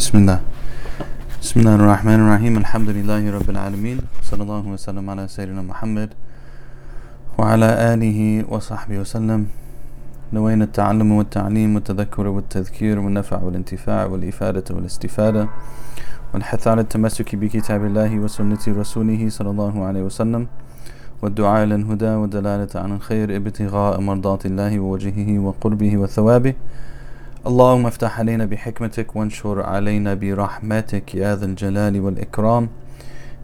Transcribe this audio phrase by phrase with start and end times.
[0.00, 0.40] بسم الله.
[1.42, 2.54] بسم الله الرحمن الرحيم.
[2.64, 3.98] الحمد لله رب العالمين.
[4.24, 6.10] صلى الله وسلم على سيدنا محمد
[7.38, 9.40] وعلى آله وصحبه وسلم.
[10.32, 15.48] نوينا التعلم والتعليم والتذكر والتذكير والنفع والانتفاع والإفادة والاستفادة
[16.34, 20.46] والحث على التمسك بكتاب الله وسنة رسوله صلى الله عليه وسلم
[21.22, 26.54] والدعاء إلى الهدى والدلالة عن الخير ابتغاء مرضات الله ووجهه وقربه وثوابه
[27.46, 32.68] اللهم افتح علينا بحكمتك وانشر علينا برحمتك يا ذا الجلال والإكرام.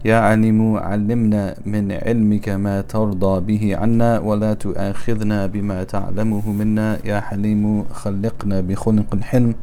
[0.04, 6.98] يا عليم علمنا من علمك ما ترضى به عنا ولا تؤاخذنا بما تعلمه منا.
[7.04, 9.54] يا حليم خلقنا بخلق الحلم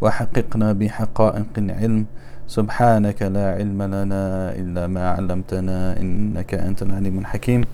[0.00, 2.06] وحققنا بحقائق العلم.
[2.46, 7.64] سبحانك لا علم لنا إلا ما علمتنا إنك أنت العليم الحكيم.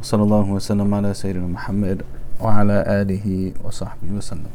[0.00, 2.02] وصلى الله وسلم على سيدنا محمد
[2.40, 4.52] وعلى آله وصحبه وسلم.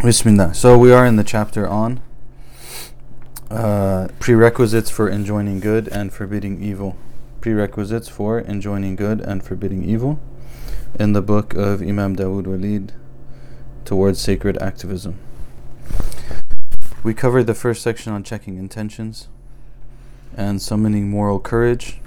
[0.00, 0.54] Bismillah.
[0.54, 2.00] So we are in the chapter on
[3.50, 6.96] uh, prerequisites for enjoining good and forbidding evil.
[7.40, 10.20] Prerequisites for enjoining good and forbidding evil
[11.00, 12.92] in the book of Imam Dawood Walid
[13.84, 15.18] towards sacred activism.
[17.02, 19.26] We covered the first section on checking intentions
[20.36, 22.00] and summoning moral courage,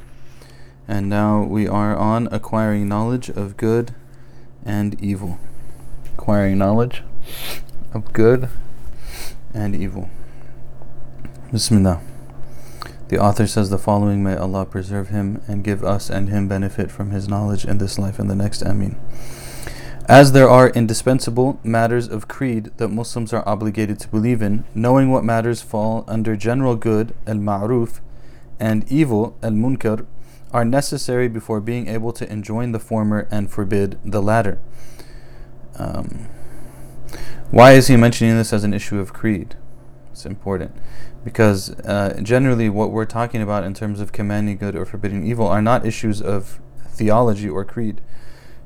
[0.87, 3.93] and now we are on acquiring knowledge of good
[4.63, 5.39] and evil.
[6.13, 7.03] Acquiring knowledge
[7.93, 8.49] of good
[9.53, 10.09] and evil.
[11.51, 12.01] Bismillah.
[13.09, 16.89] The author says the following May Allah preserve him and give us and him benefit
[16.89, 18.61] from his knowledge in this life and the next.
[18.61, 18.95] Ameen.
[20.07, 25.11] As there are indispensable matters of creed that Muslims are obligated to believe in, knowing
[25.11, 27.99] what matters fall under general good, al ma'ruf,
[28.59, 30.05] and evil, al munkar,
[30.53, 34.59] are necessary before being able to enjoin the former and forbid the latter.
[35.77, 36.27] Um,
[37.51, 39.55] why is he mentioning this as an issue of creed?
[40.11, 40.75] It's important
[41.23, 45.47] because uh, generally, what we're talking about in terms of commanding good or forbidding evil
[45.47, 48.01] are not issues of theology or creed.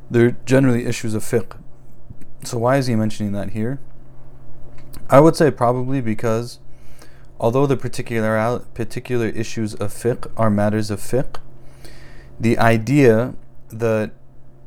[0.09, 1.57] They're generally issues of fiqh.
[2.43, 3.79] So, why is he mentioning that here?
[5.09, 6.59] I would say probably because
[7.39, 11.37] although the particular particular issues of fiqh are matters of fiqh,
[12.39, 13.33] the idea
[13.69, 14.11] that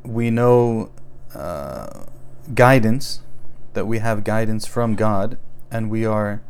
[0.02, 0.90] we know
[1.34, 2.04] uh,
[2.54, 3.20] guidance
[3.78, 5.38] that we have guidance from God
[5.70, 6.42] and we are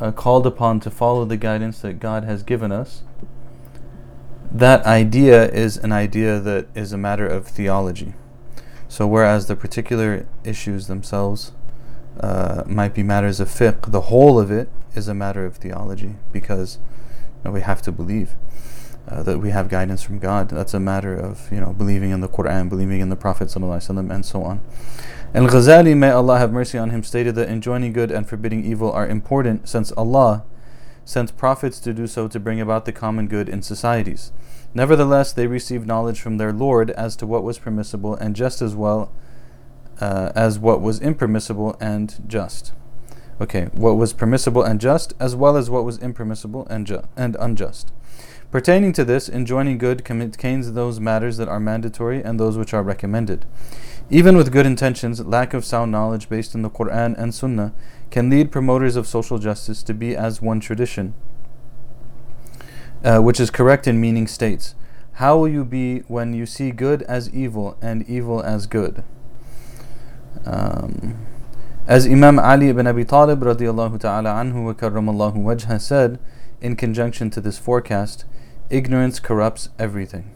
[0.00, 3.02] uh, called upon to follow the guidance that God has given us,
[4.52, 8.14] that idea is an idea that is a matter of theology.
[8.86, 11.50] So, whereas the particular issues themselves
[12.20, 16.14] uh, might be matters of fiqh, the whole of it is a matter of theology
[16.30, 16.78] because
[17.38, 18.36] you know, we have to believe.
[19.08, 20.48] Uh, that we have guidance from God.
[20.48, 24.24] That's a matter of you know believing in the Quran, believing in the Prophet and
[24.24, 24.60] so on.
[25.34, 28.92] Al Ghazali, may Allah have mercy on him, stated that enjoining good and forbidding evil
[28.92, 30.44] are important since Allah
[31.06, 34.30] sent prophets to do so to bring about the common good in societies.
[34.74, 38.74] Nevertheless, they received knowledge from their Lord as to what was permissible and just as
[38.74, 39.10] well
[40.02, 42.74] uh, as what was impermissible and just.
[43.40, 47.38] Okay, what was permissible and just, as well as what was impermissible and, ju- and
[47.40, 47.90] unjust.
[48.50, 52.82] Pertaining to this, enjoining good contains those matters that are mandatory and those which are
[52.82, 53.46] recommended.
[54.12, 57.72] Even with good intentions, lack of sound knowledge based in the Quran and Sunnah
[58.10, 61.14] can lead promoters of social justice to be as one tradition,
[63.02, 64.74] uh, which is correct in meaning states.
[65.14, 69.02] How will you be when you see good as evil and evil as good?
[70.44, 71.26] Um,
[71.86, 76.18] as Imam Ali ibn Abi Talib radiallahu ta'ala anhu wa karramallahu wajha said
[76.60, 78.26] in conjunction to this forecast,
[78.68, 80.32] ignorance corrupts everything.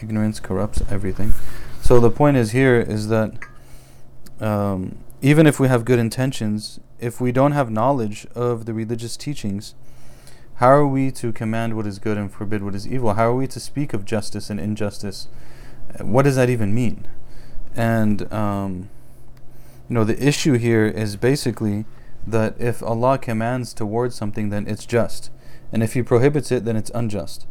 [0.00, 1.34] Ignorance corrupts everything.
[1.82, 3.34] So the point is here is that
[4.40, 9.16] um, even if we have good intentions, if we don't have knowledge of the religious
[9.16, 9.74] teachings,
[10.56, 13.14] how are we to command what is good and forbid what is evil?
[13.14, 15.28] How are we to speak of justice and injustice?
[16.00, 17.08] What does that even mean?
[17.74, 18.88] And um,
[19.88, 21.86] you know, the issue here is basically
[22.26, 25.30] that if Allah commands towards something, then it's just,
[25.72, 27.46] and if He prohibits it, then it's unjust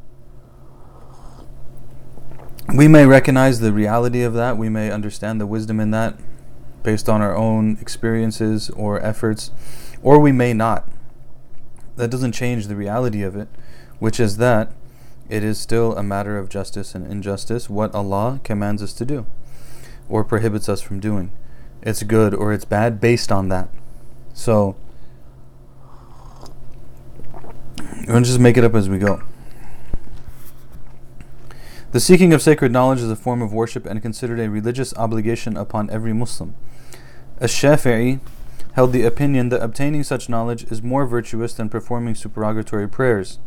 [2.75, 4.57] we may recognize the reality of that.
[4.57, 6.15] We may understand the wisdom in that
[6.83, 9.51] based on our own experiences or efforts,
[10.01, 10.87] or we may not.
[11.95, 13.49] That doesn't change the reality of it,
[13.99, 14.71] which is that
[15.27, 19.25] it is still a matter of justice and injustice what Allah commands us to do
[20.07, 21.31] or prohibits us from doing.
[21.81, 23.69] It's good or it's bad based on that.
[24.33, 24.75] So,
[28.05, 29.21] to just make it up as we go.
[31.91, 35.57] The seeking of sacred knowledge is a form of worship and considered a religious obligation
[35.57, 36.53] upon every Muslim.
[37.41, 38.19] Ash-Shafi'i
[38.73, 43.39] held the opinion that obtaining such knowledge is more virtuous than performing supererogatory prayers,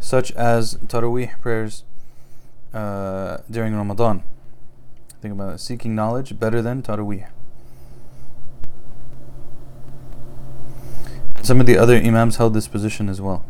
[0.00, 1.84] such as Taraweeh prayers
[2.72, 4.22] uh, during Ramadan.
[5.20, 5.58] Think about it.
[5.58, 7.28] Seeking knowledge better than Taraweeh.
[11.42, 13.44] Some of the other Imams held this position as well.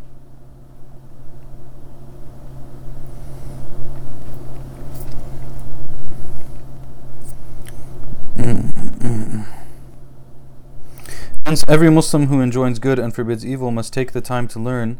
[11.68, 14.98] Every Muslim who enjoins good and forbids evil must take the time to learn.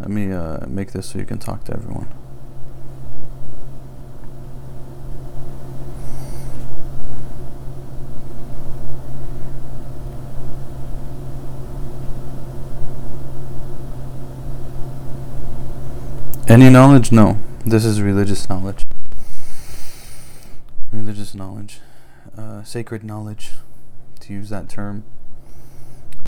[0.00, 2.08] Let me uh, make this so you can talk to everyone.
[16.48, 17.12] Any knowledge?
[17.12, 17.38] No.
[17.64, 18.84] This is religious knowledge.
[20.92, 21.80] Religious knowledge.
[22.36, 23.52] Uh, sacred knowledge,
[24.20, 25.04] to use that term.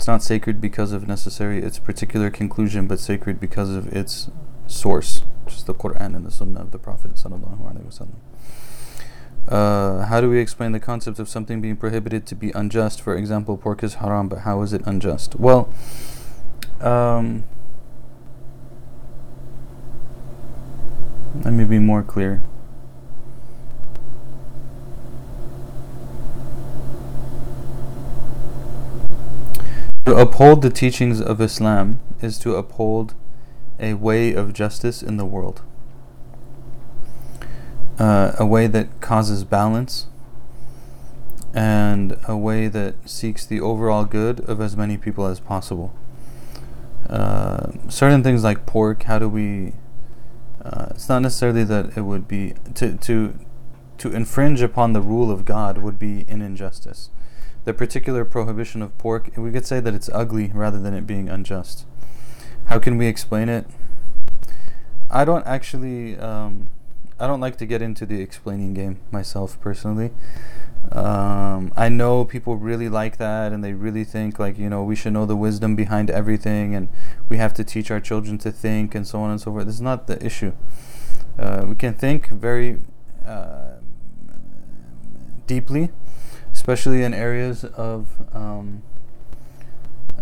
[0.05, 4.29] It's not sacred because of necessary its particular conclusion, but sacred because of its
[4.67, 7.13] source, which is the Quran and the Sunnah of the Prophet
[9.49, 13.01] uh, how do we explain the concept of something being prohibited to be unjust?
[13.01, 15.37] For example, pork is haram, but how is it unjust?
[15.37, 15.73] Well,
[16.81, 17.43] um,
[21.43, 22.43] let me be more clear.
[30.05, 33.15] To uphold the teachings of Islam is to uphold
[33.79, 35.63] a way of justice in the world.
[37.97, 40.05] Uh, a way that causes balance
[41.55, 45.91] and a way that seeks the overall good of as many people as possible.
[47.09, 49.73] Uh, certain things like pork, how do we?
[50.63, 53.39] Uh, it's not necessarily that it would be to to
[53.97, 57.09] to infringe upon the rule of God would be an injustice
[57.65, 61.29] the particular prohibition of pork, we could say that it's ugly rather than it being
[61.29, 61.85] unjust.
[62.65, 63.65] How can we explain it?
[65.09, 66.67] I don't actually, um,
[67.19, 70.11] I don't like to get into the explaining game myself personally.
[70.91, 74.95] Um, I know people really like that and they really think like, you know, we
[74.95, 76.87] should know the wisdom behind everything and
[77.29, 79.65] we have to teach our children to think and so on and so forth.
[79.65, 80.53] This is not the issue.
[81.39, 82.79] Uh, we can think very
[83.25, 83.77] uh,
[85.47, 85.89] deeply
[86.65, 88.81] especially in areas of um,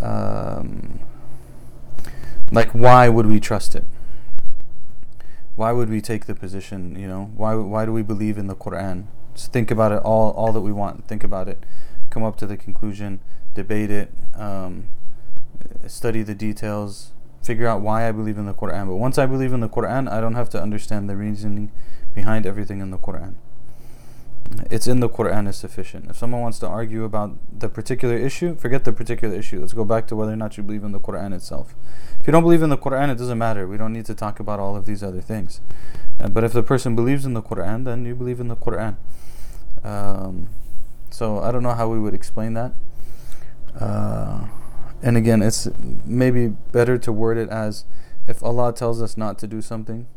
[0.01, 0.99] um,
[2.51, 3.85] like why would we trust it?
[5.55, 6.99] Why would we take the position?
[6.99, 9.05] You know, why why do we believe in the Quran?
[9.33, 11.07] Just think about it all all that we want.
[11.07, 11.63] Think about it,
[12.09, 13.21] come up to the conclusion,
[13.53, 14.89] debate it, um,
[15.87, 18.89] study the details, figure out why I believe in the Quran.
[18.89, 21.71] But once I believe in the Quran, I don't have to understand the reasoning
[22.13, 23.35] behind everything in the Quran
[24.69, 26.09] it's in the Quran is sufficient.
[26.09, 29.59] If someone wants to argue about the particular issue, forget the particular issue.
[29.59, 31.75] Let's go back to whether or not you believe in the Quran itself.
[32.19, 33.67] If you don't believe in the Quran, it doesn't matter.
[33.67, 35.61] We don't need to talk about all of these other things.
[36.19, 38.97] Uh, but if the person believes in the Quran, then you believe in the Quran.
[39.83, 40.49] Um,
[41.09, 42.73] so I don't know how we would explain that.
[43.79, 44.47] Uh,
[45.01, 45.67] and again, it's
[46.05, 47.85] maybe better to word it as
[48.27, 50.07] if Allah tells us not to do something,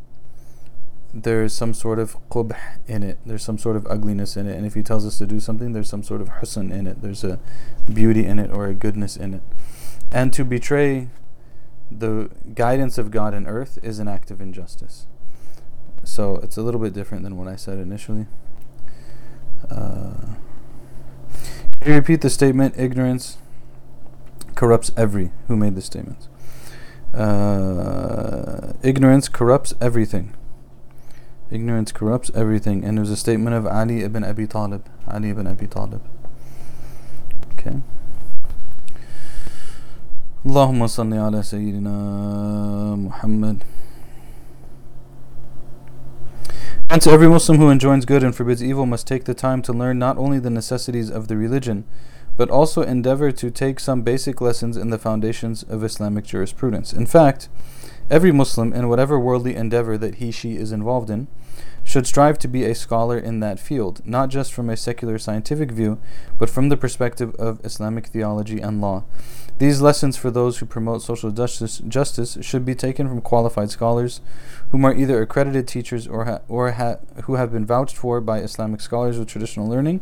[1.14, 2.56] there's some sort of qubh
[2.86, 3.18] in it.
[3.24, 4.56] There's some sort of ugliness in it.
[4.56, 7.02] And if he tells us to do something, there's some sort of husn in it.
[7.02, 7.38] There's a
[7.92, 9.42] beauty in it or a goodness in it.
[10.12, 11.08] And to betray
[11.90, 15.06] the guidance of God in earth is an act of injustice.
[16.04, 18.26] So it's a little bit different than what I said initially.
[19.70, 20.34] Uh,
[21.80, 22.74] can you repeat the statement?
[22.76, 23.38] Ignorance
[24.54, 25.30] corrupts every.
[25.48, 26.28] Who made the statement?
[27.14, 30.34] Uh, ignorance corrupts everything.
[31.49, 32.83] Ignorance corrupts everything.
[32.83, 34.85] And there's a statement of Ali ibn Abi Talib.
[35.07, 36.01] Ali ibn Abi Talib.
[37.53, 37.81] Okay.
[40.45, 43.57] اللهم صل على سيدنا محمد
[46.89, 49.97] Hence, every Muslim who enjoins good and forbids evil must take the time to learn
[49.97, 51.85] not only the necessities of the religion,
[52.35, 56.91] but also endeavor to take some basic lessons in the foundations of Islamic jurisprudence.
[56.91, 57.47] In fact,
[58.08, 61.26] Every Muslim, in whatever worldly endeavor that he she is involved in,
[61.86, 65.70] should strive to be a scholar in that field, not just from a secular scientific
[65.70, 65.98] view,
[66.36, 69.04] but from the perspective of Islamic theology and law.
[69.58, 74.20] These lessons for those who promote social justice, justice should be taken from qualified scholars,
[74.70, 78.40] whom are either accredited teachers or ha- or ha- who have been vouched for by
[78.40, 80.00] Islamic scholars with traditional learning,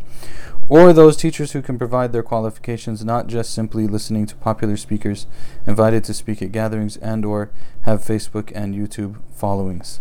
[0.70, 5.26] or those teachers who can provide their qualifications not just simply listening to popular speakers
[5.66, 7.50] invited to speak at gatherings and or
[7.82, 10.00] have Facebook and YouTube followings.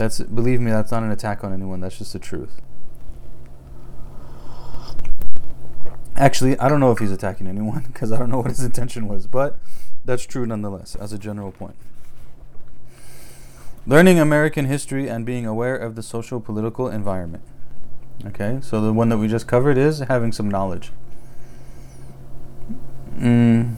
[0.00, 1.80] That's believe me, that's not an attack on anyone.
[1.80, 2.62] That's just the truth.
[6.16, 9.08] Actually, I don't know if he's attacking anyone because I don't know what his intention
[9.08, 9.58] was, but
[10.06, 11.74] that's true nonetheless as a general point.
[13.86, 17.44] Learning American history and being aware of the social political environment.
[18.24, 20.92] Okay, so the one that we just covered is having some knowledge.
[23.18, 23.74] Mm.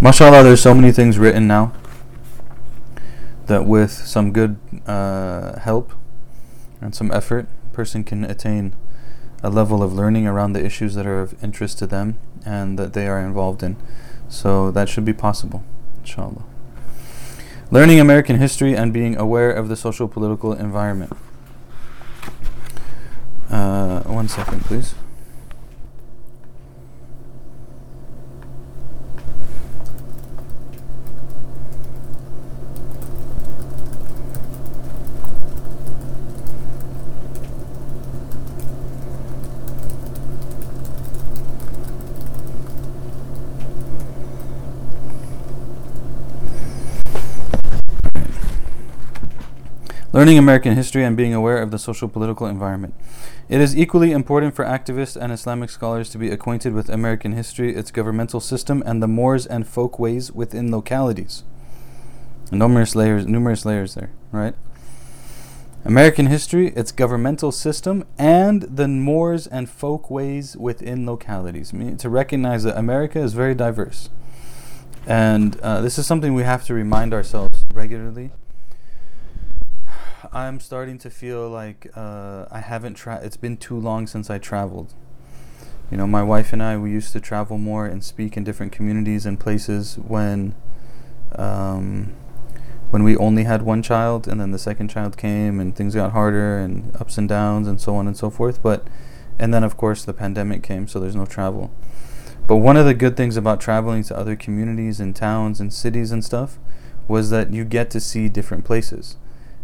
[0.00, 1.72] Mashallah, there's so many things written now
[3.46, 5.92] that with some good uh, help
[6.80, 8.74] and some effort, a person can attain
[9.42, 12.92] a level of learning around the issues that are of interest to them and that
[12.92, 13.76] they are involved in.
[14.28, 15.62] So that should be possible,
[16.00, 16.44] inshallah.
[17.70, 21.16] Learning American history and being aware of the social political environment.
[23.48, 24.94] Uh, one second, please.
[50.24, 52.94] Learning American history and being aware of the social political environment.
[53.50, 57.76] It is equally important for activists and Islamic scholars to be acquainted with American history,
[57.76, 61.42] its governmental system, and the mores and folkways within localities.
[62.50, 64.54] Numerous layers, numerous layers there, right?
[65.84, 71.74] American history, its governmental system, and the mores and folkways within localities.
[71.74, 74.08] I mean, to recognize that America is very diverse.
[75.06, 78.30] And uh, this is something we have to remind ourselves regularly
[80.32, 84.94] I'm starting to feel like uh, I haven't It's been too long since I traveled.
[85.90, 88.72] You know, my wife and I we used to travel more and speak in different
[88.72, 90.54] communities and places when,
[91.36, 92.14] um,
[92.90, 96.12] when we only had one child, and then the second child came, and things got
[96.12, 98.62] harder, and ups and downs, and so on and so forth.
[98.62, 98.86] But,
[99.38, 101.70] and then of course the pandemic came, so there's no travel.
[102.46, 106.10] But one of the good things about traveling to other communities and towns and cities
[106.10, 106.58] and stuff
[107.08, 109.16] was that you get to see different places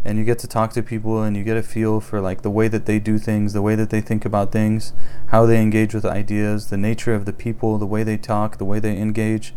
[0.05, 2.51] and you get to talk to people and you get a feel for like the
[2.51, 4.93] way that they do things, the way that they think about things,
[5.29, 8.65] how they engage with ideas, the nature of the people, the way they talk, the
[8.65, 9.55] way they engage.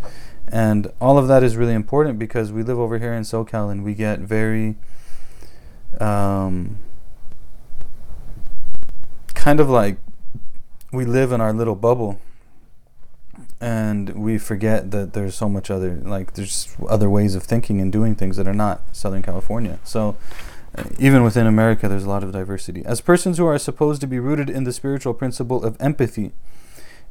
[0.48, 3.84] And all of that is really important because we live over here in SoCal and
[3.84, 4.76] we get very
[6.00, 6.78] um,
[9.34, 9.98] kind of like
[10.92, 12.20] we live in our little bubble
[13.64, 17.94] and we forget that there's so much other like there's other ways of thinking and
[17.94, 19.80] doing things that are not Southern California.
[19.86, 20.18] So
[20.76, 22.84] uh, even within America, there's a lot of diversity.
[22.86, 26.34] As persons who are supposed to be rooted in the spiritual principle of empathy,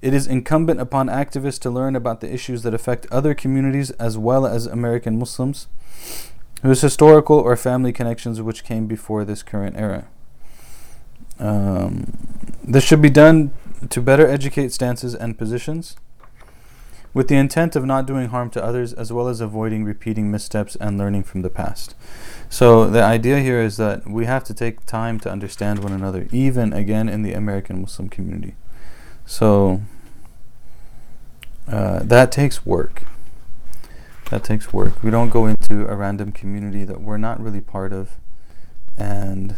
[0.03, 4.19] it is incumbent upon activists to learn about the issues that affect other communities as
[4.19, 5.69] well as American Muslims
[6.63, 10.05] whose historical or family connections which came before this current era.
[11.39, 12.13] Um,
[12.63, 13.53] this should be done
[13.89, 15.97] to better educate stances and positions
[17.15, 20.77] with the intent of not doing harm to others as well as avoiding repeating missteps
[20.77, 21.95] and learning from the past.
[22.49, 26.29] So, the idea here is that we have to take time to understand one another,
[26.33, 28.55] even again in the American Muslim community.
[29.27, 29.83] So,
[31.69, 33.05] uh, that takes work.
[34.31, 35.03] That takes work.
[35.03, 38.13] We don't go into a random community that we're not really part of
[38.97, 39.57] and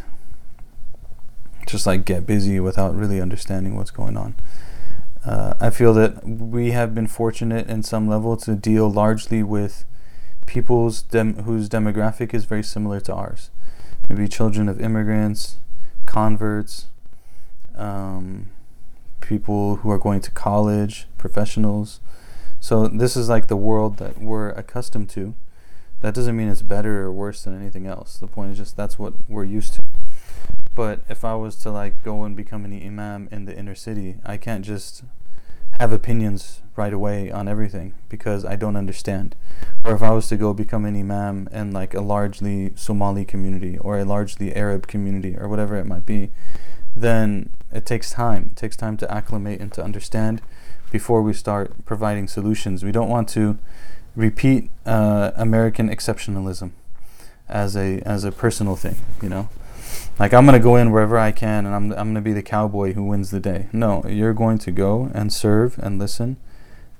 [1.66, 4.34] just like get busy without really understanding what's going on.
[5.25, 9.85] Uh, I feel that we have been fortunate in some level to deal largely with
[10.47, 13.50] people's dem- whose demographic is very similar to ours.
[14.09, 15.57] Maybe children of immigrants,
[16.04, 16.88] converts,
[17.75, 18.50] um,
[19.21, 22.00] people who are going to college, professionals.
[22.61, 25.35] So this is like the world that we're accustomed to.
[26.02, 28.19] That doesn't mean it's better or worse than anything else.
[28.19, 29.83] The point is just that's what we're used to.
[30.75, 34.16] But if I was to like go and become an imam in the inner city,
[34.25, 35.04] I can't just
[35.78, 39.37] have opinions right away on everything because I don't understand.
[39.85, 43.78] Or if I was to go become an imam in like a largely Somali community
[43.78, 46.31] or a largely Arab community or whatever it might be,
[46.97, 48.50] then it takes time.
[48.52, 50.43] It takes time to acclimate and to understand
[50.90, 52.85] before we start providing solutions.
[52.85, 53.59] We don't want to
[54.14, 56.71] repeat uh, American exceptionalism
[57.49, 59.49] as a as a personal thing, you know.
[60.18, 62.92] Like I'm gonna go in wherever I can, and I'm I'm gonna be the cowboy
[62.92, 63.68] who wins the day.
[63.72, 66.36] No, you're going to go and serve and listen,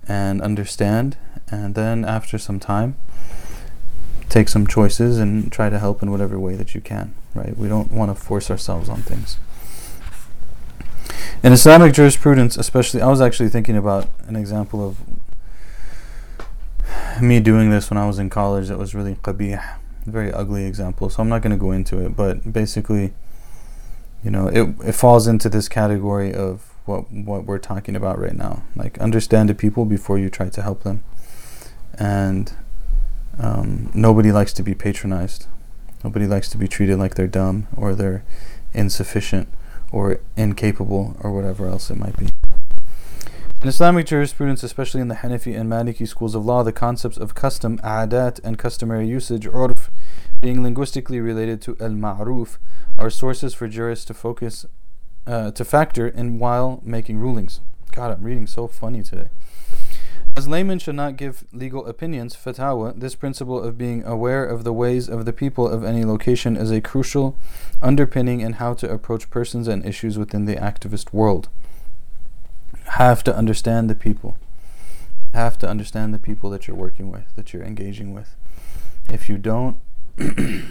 [0.09, 1.17] and understand,
[1.51, 2.97] and then after some time,
[4.29, 7.15] take some choices and try to help in whatever way that you can.
[7.35, 7.57] Right?
[7.57, 9.39] We don't want to force ourselves on things.
[11.43, 14.99] In Islamic jurisprudence, especially, I was actually thinking about an example of
[17.21, 18.69] me doing this when I was in college.
[18.69, 19.63] That was really qabih
[20.07, 22.17] very ugly example, so I'm not going to go into it.
[22.17, 23.13] But basically,
[24.23, 28.37] you know, it it falls into this category of what what we're talking about right
[28.37, 28.63] now.
[28.77, 31.03] Like understand the people before you try to help them,
[31.99, 32.53] and
[33.39, 35.47] um, nobody likes to be patronized.
[36.03, 38.25] Nobody likes to be treated like they're dumb or they're
[38.75, 39.49] insufficient
[39.91, 42.29] or incapable or whatever else it might be.
[43.63, 47.35] In Islamic jurisprudence, especially in the Hanafi and Maliki schools of law, the concepts of
[47.35, 49.74] custom, adat, and customary usage, urf,
[50.45, 52.59] being linguistically related to al-ma'ruf,
[52.99, 54.67] are sources for jurists to focus,
[55.27, 57.63] uh, to factor in while making rulings.
[57.93, 59.31] God, I'm reading so funny today.
[60.37, 64.73] As laymen should not give legal opinions, fatwa, this principle of being aware of the
[64.75, 67.39] ways of the people of any location is a crucial
[67.81, 71.49] underpinning in how to approach persons and issues within the activist world
[72.99, 74.37] have to understand the people.
[75.33, 78.37] Have to understand the people that you're working with, that you're engaging with.
[79.09, 79.79] If you don't,
[80.19, 80.71] yeah,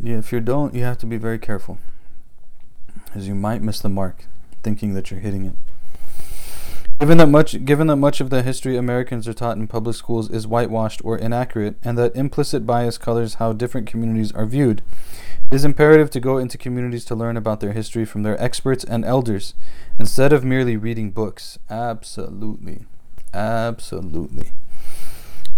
[0.00, 1.78] if you don't, you have to be very careful,
[3.14, 4.24] as you might miss the mark,
[4.62, 5.54] thinking that you're hitting it.
[7.00, 10.28] Given that much, given that much of the history Americans are taught in public schools
[10.30, 14.82] is whitewashed or inaccurate, and that implicit bias colors how different communities are viewed,
[15.50, 18.84] it is imperative to go into communities to learn about their history from their experts
[18.84, 19.54] and elders,
[19.98, 21.58] instead of merely reading books.
[21.70, 22.84] Absolutely,
[23.32, 24.52] absolutely.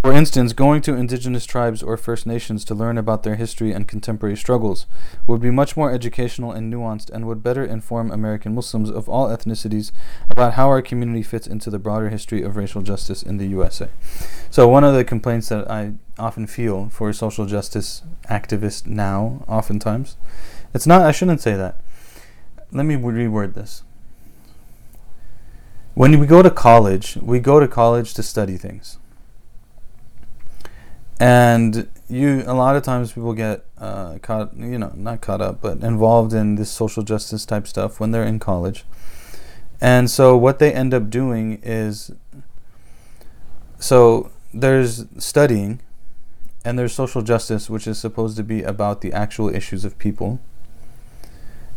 [0.02, 3.86] For instance, going to indigenous tribes or First Nations to learn about their history and
[3.86, 4.86] contemporary struggles
[5.28, 9.28] would be much more educational and nuanced and would better inform American Muslims of all
[9.28, 9.92] ethnicities
[10.28, 13.90] about how our community fits into the broader history of racial justice in the USA.
[14.50, 19.44] So, one of the complaints that I often feel for a social justice activists now,
[19.46, 20.16] oftentimes,
[20.74, 21.80] it's not, I shouldn't say that.
[22.72, 23.84] Let me reword this.
[25.94, 28.98] When we go to college, we go to college to study things
[31.22, 35.60] and you a lot of times people get uh, caught you know not caught up
[35.60, 38.84] but involved in this social justice type stuff when they're in college.
[39.80, 42.10] And so what they end up doing is
[43.78, 45.80] so there's studying
[46.64, 50.40] and there's social justice which is supposed to be about the actual issues of people.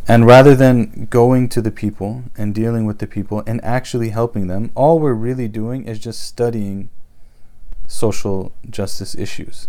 [0.08, 4.47] And rather than going to the people and dealing with the people and actually helping
[4.47, 6.89] them all we're really doing is just studying
[7.88, 9.67] social justice issues.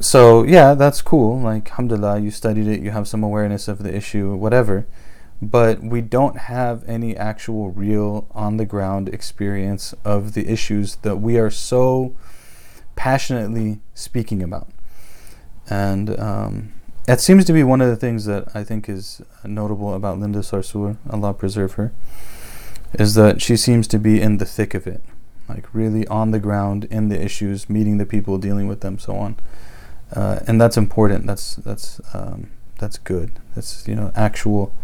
[0.00, 1.38] So, yeah, that's cool.
[1.38, 4.86] Like, alhamdulillah, you studied it, you have some awareness of the issue, whatever.
[5.40, 11.16] But we don't have any actual, real, on the ground experience of the issues that
[11.16, 12.16] we are so
[12.96, 14.68] passionately speaking about.
[15.70, 16.72] And um,
[17.06, 20.40] it seems to be one of the things that I think is notable about Linda
[20.40, 21.92] Sarsour, Allah preserve her,
[22.94, 25.02] is that she seems to be in the thick of it
[25.48, 29.16] like really on the ground in the issues, meeting the people, dealing with them, so
[29.16, 29.36] on.
[30.14, 31.26] Uh, and that's important.
[31.26, 33.32] That's that's um, that's good.
[33.54, 34.74] That's you know actual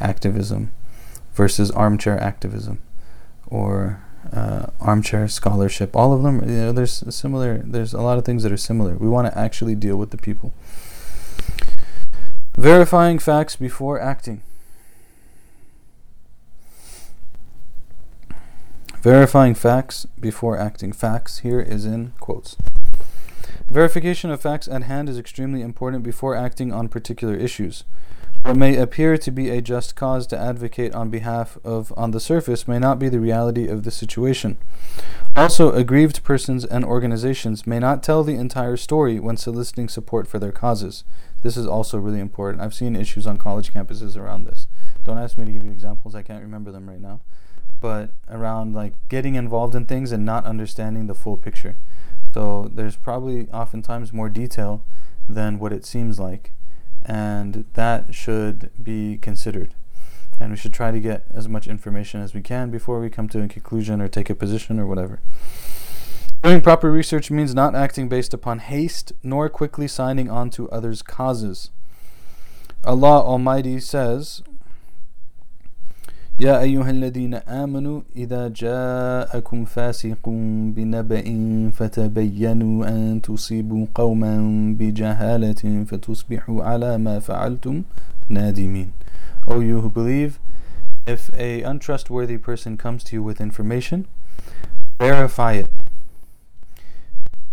[0.00, 0.72] activism
[1.34, 2.80] versus armchair activism
[3.46, 5.94] or uh, armchair scholarship.
[5.96, 7.58] All of them, you know, there's similar.
[7.58, 8.94] There's a lot of things that are similar.
[8.94, 10.52] We want to actually deal with the people.
[12.56, 14.42] Verifying facts before acting.
[19.04, 20.90] Verifying facts before acting.
[20.90, 22.56] Facts here is in quotes.
[23.68, 27.84] Verification of facts at hand is extremely important before acting on particular issues.
[28.40, 32.18] What may appear to be a just cause to advocate on behalf of on the
[32.18, 34.56] surface may not be the reality of the situation.
[35.36, 40.38] Also, aggrieved persons and organizations may not tell the entire story when soliciting support for
[40.38, 41.04] their causes.
[41.42, 42.62] This is also really important.
[42.62, 44.66] I've seen issues on college campuses around this.
[45.04, 47.20] Don't ask me to give you examples, I can't remember them right now
[47.84, 51.76] but around like getting involved in things and not understanding the full picture.
[52.32, 54.82] So there's probably oftentimes more detail
[55.28, 56.52] than what it seems like,
[57.04, 59.74] and that should be considered.
[60.40, 63.28] And we should try to get as much information as we can before we come
[63.28, 65.20] to a conclusion or take a position or whatever.
[66.42, 71.02] Doing proper research means not acting based upon haste nor quickly signing on to others'
[71.02, 71.70] causes.
[72.82, 74.42] Allah Almighty says,
[76.39, 80.29] يا أيها الذين آمنوا إذا جاءكم فاسق
[80.75, 81.25] بنبأ
[81.75, 84.35] فتبينوا أن تصيبوا قوما
[84.79, 87.83] بجهالة فتصبحوا على ما فعلتم
[88.29, 88.91] نادمين
[89.47, 90.39] O you who believe,
[91.07, 94.07] if a untrustworthy person comes to you with information,
[94.99, 95.71] verify it.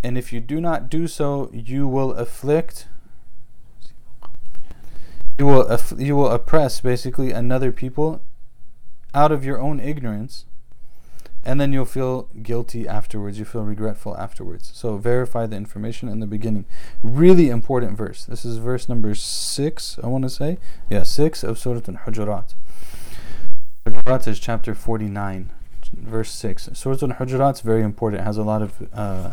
[0.04, 2.86] And if you do not do so, you will afflict
[5.38, 8.20] you will you will oppress basically another people
[9.13, 10.45] out of your own ignorance,
[11.43, 13.39] and then you'll feel guilty afterwards.
[13.39, 14.71] You feel regretful afterwards.
[14.73, 16.65] So verify the information in the beginning.
[17.01, 18.25] Really important verse.
[18.25, 20.59] This is verse number six, I want to say.
[20.89, 22.53] Yeah, six of Surah Al-Hujurat.
[23.87, 25.49] Hujurat is chapter 49,
[25.93, 26.69] verse 6.
[26.73, 28.21] Surah Al-Hujurat is very important.
[28.21, 29.31] It has a lot of uh,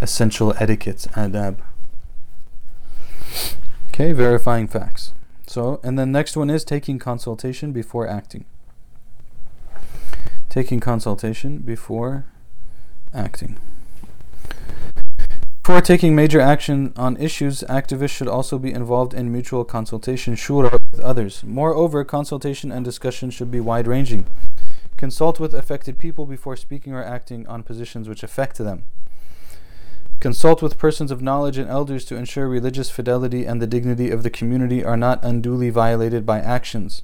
[0.00, 1.58] essential etiquettes, adab.
[3.88, 5.12] Okay, verifying facts.
[5.46, 8.44] So, and then next one is taking consultation before acting.
[10.56, 12.24] Taking consultation before
[13.12, 13.58] acting.
[15.62, 20.72] Before taking major action on issues, activists should also be involved in mutual consultation, shura,
[20.90, 21.44] with others.
[21.44, 24.24] Moreover, consultation and discussion should be wide ranging.
[24.96, 28.84] Consult with affected people before speaking or acting on positions which affect them.
[30.20, 34.22] Consult with persons of knowledge and elders to ensure religious fidelity and the dignity of
[34.22, 37.02] the community are not unduly violated by actions.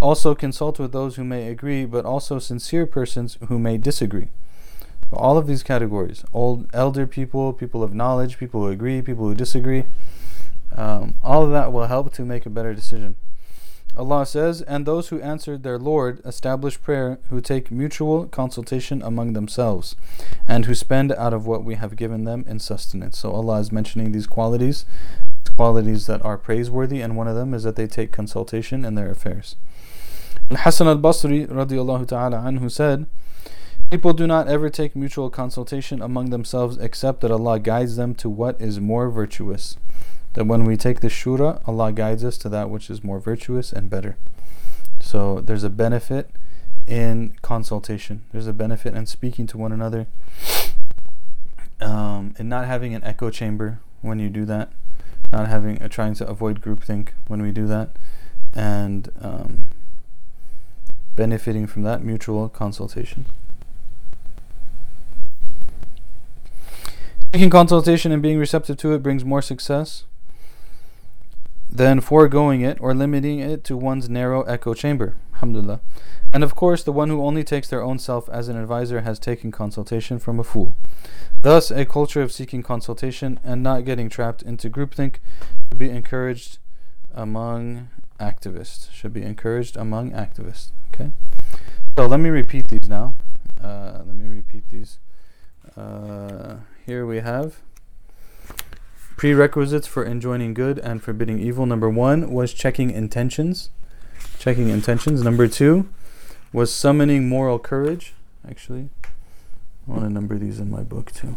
[0.00, 4.28] Also, consult with those who may agree, but also sincere persons who may disagree.
[5.12, 9.34] All of these categories old, elder people, people of knowledge, people who agree, people who
[9.34, 9.84] disagree
[10.76, 13.16] um, all of that will help to make a better decision.
[13.96, 19.32] Allah says, And those who answered their Lord establish prayer, who take mutual consultation among
[19.32, 19.96] themselves,
[20.46, 23.18] and who spend out of what we have given them in sustenance.
[23.18, 24.84] So Allah is mentioning these qualities,
[25.56, 29.10] qualities that are praiseworthy, and one of them is that they take consultation in their
[29.10, 29.56] affairs.
[30.50, 33.06] Al-Hasan al-Basri radiallahu ta'ala anhu said,
[33.90, 38.28] People do not ever take mutual consultation among themselves except that Allah guides them to
[38.28, 39.76] what is more virtuous
[40.36, 43.72] that when we take the shura, Allah guides us to that which is more virtuous
[43.72, 44.18] and better.
[45.00, 46.30] So there's a benefit
[46.86, 48.22] in consultation.
[48.32, 50.06] There's a benefit in speaking to one another,
[51.80, 54.72] um, and not having an echo chamber when you do that,
[55.32, 57.96] not having uh, trying to avoid groupthink when we do that,
[58.52, 59.68] and um,
[61.16, 63.24] benefiting from that mutual consultation.
[67.32, 70.04] Taking consultation and being receptive to it brings more success
[71.70, 75.16] than foregoing it or limiting it to one's narrow echo chamber.
[75.34, 75.80] Alhamdulillah.
[76.32, 79.18] And of course, the one who only takes their own self as an advisor has
[79.18, 80.76] taken consultation from a fool.
[81.42, 85.16] Thus, a culture of seeking consultation and not getting trapped into groupthink
[85.68, 86.58] should be encouraged
[87.14, 88.92] among activists.
[88.92, 90.70] Should be encouraged among activists.
[90.92, 91.10] Okay?
[91.96, 93.14] So let me repeat these now.
[93.62, 94.98] Uh, let me repeat these.
[95.76, 97.56] Uh, here we have
[99.16, 101.64] Prerequisites for enjoining good and forbidding evil.
[101.64, 103.70] Number one was checking intentions.
[104.38, 105.22] Checking intentions.
[105.22, 105.88] Number two
[106.52, 108.12] was summoning moral courage.
[108.46, 111.36] Actually, I want to number these in my book too.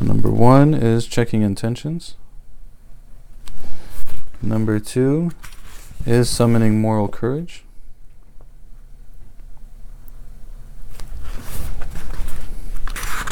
[0.00, 2.16] So, number one is checking intentions.
[4.40, 5.30] Number two
[6.06, 7.64] is summoning moral courage.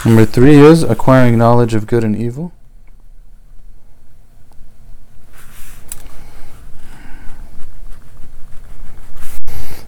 [0.05, 2.53] Number three is acquiring knowledge of good and evil.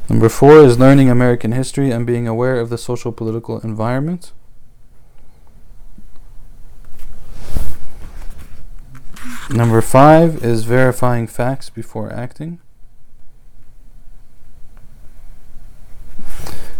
[0.08, 4.32] Number four is learning American history and being aware of the social political environment.
[9.52, 12.60] Number five is verifying facts before acting.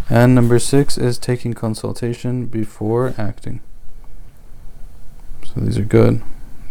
[0.09, 3.61] And number six is taking consultation before acting.
[5.45, 6.23] So these are good.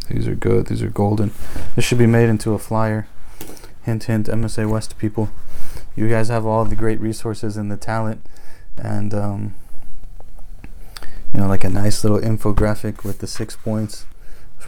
[0.10, 0.68] These are good.
[0.68, 1.32] These are golden.
[1.76, 3.08] This should be made into a flyer.
[3.84, 5.30] Hint, hint, MSA West people.
[5.98, 8.26] You guys have all the great resources and the talent.
[8.78, 9.54] And, um,
[11.34, 14.06] you know, like a nice little infographic with the six points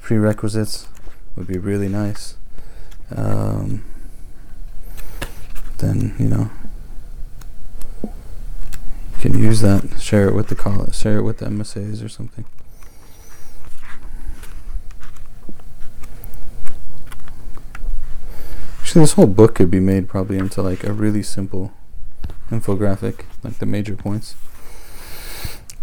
[0.01, 0.87] prerequisites
[1.35, 2.35] would be really nice.
[3.15, 3.83] Um,
[5.77, 6.49] then, you know,
[8.03, 8.09] you
[9.19, 9.99] can use that.
[9.99, 10.95] Share it with the college.
[10.95, 12.45] Share it with the MSAs or something.
[18.79, 21.71] Actually, this whole book could be made probably into like a really simple
[22.49, 24.35] infographic, like the major points.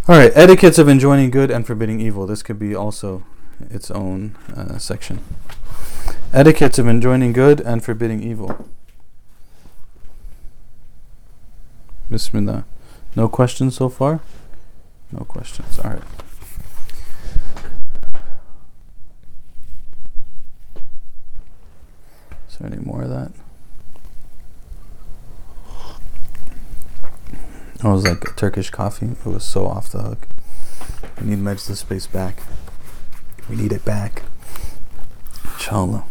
[0.07, 2.27] All right, etiquettes of enjoining good and forbidding evil.
[2.27, 3.25] This could be also
[3.71, 5.21] its own uh, section.
[6.33, 8.69] Etiquettes of enjoining good and forbidding evil.
[12.11, 12.65] Bismillah.
[13.17, 14.21] No questions so far?
[15.13, 15.79] No questions.
[15.79, 16.03] All right.
[22.49, 23.33] Is there any more of that?
[27.83, 29.07] I was like Turkish coffee.
[29.07, 30.27] It was so off the hook.
[31.21, 32.43] We need Majlis space back.
[33.49, 34.23] We need it back.
[35.55, 36.05] Inshallah.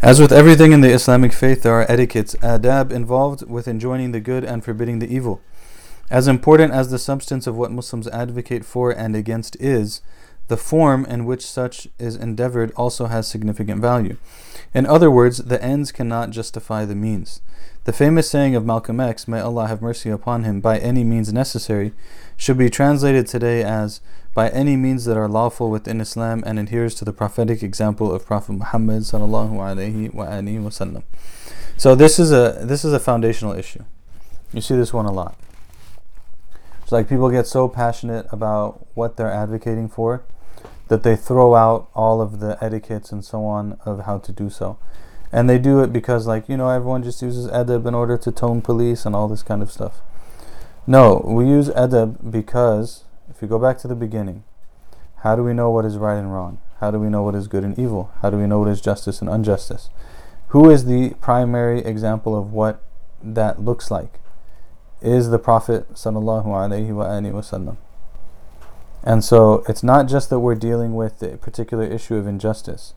[0.00, 4.20] As with everything in the Islamic faith, there are etiquettes, adab, involved with enjoining the
[4.20, 5.40] good and forbidding the evil.
[6.10, 10.00] As important as the substance of what Muslims advocate for and against is,
[10.48, 14.16] the form in which such is endeavored also has significant value.
[14.74, 17.40] In other words, the ends cannot justify the means.
[17.84, 21.32] The famous saying of Malcolm X, may Allah have mercy upon him, by any means
[21.32, 21.92] necessary,
[22.36, 24.00] should be translated today as
[24.34, 28.24] by any means that are lawful within Islam and adheres to the prophetic example of
[28.24, 31.02] Prophet Muhammad sallallahu alaihi wasallam.
[31.76, 33.84] So this is a this is a foundational issue.
[34.52, 35.36] You see this one a lot.
[36.82, 40.24] It's like people get so passionate about what they're advocating for
[40.88, 44.50] that they throw out all of the etiquettes and so on of how to do
[44.50, 44.78] so.
[45.32, 48.30] And they do it because like, you know, everyone just uses adab in order to
[48.30, 50.02] tone police and all this kind of stuff.
[50.86, 53.04] No, we use adab because
[53.42, 54.44] if you go back to the beginning,
[55.24, 56.60] how do we know what is right and wrong?
[56.78, 58.12] How do we know what is good and evil?
[58.22, 59.90] How do we know what is justice and injustice?
[60.50, 62.84] Who is the primary example of what
[63.20, 64.20] that looks like?
[65.00, 67.78] Is the Prophet sallallahu alaihi wasallam.
[69.02, 72.94] And so it's not just that we're dealing with the particular issue of injustice.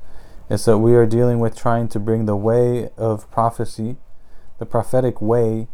[0.47, 3.95] It's that we are dealing with trying to bring the way of prophecy,
[4.59, 5.69] the prophetic way,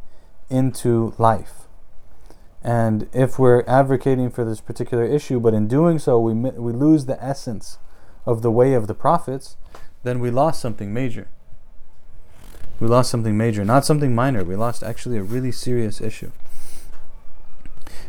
[0.49, 1.67] into life.
[2.63, 7.05] And if we're advocating for this particular issue, but in doing so we, we lose
[7.05, 7.79] the essence
[8.25, 9.57] of the way of the prophets,
[10.03, 11.27] then we lost something major.
[12.79, 14.43] We lost something major, not something minor.
[14.43, 16.31] We lost actually a really serious issue.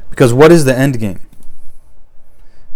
[0.09, 1.21] Because what is the end game?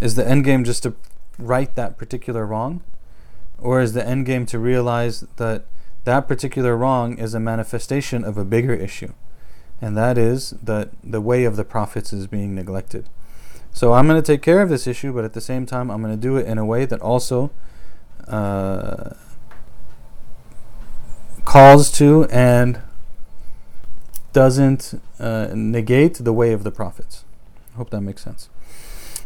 [0.00, 0.94] Is the end game just to
[1.38, 2.82] right that particular wrong?
[3.58, 5.64] Or is the end game to realize that
[6.04, 9.12] that particular wrong is a manifestation of a bigger issue?
[9.80, 13.08] And that is that the way of the prophets is being neglected.
[13.72, 16.00] So I'm going to take care of this issue, but at the same time, I'm
[16.00, 17.50] going to do it in a way that also
[18.26, 19.10] uh,
[21.44, 22.80] calls to and
[24.32, 27.24] doesn't uh, negate the way of the prophets.
[27.74, 28.48] I hope that makes sense.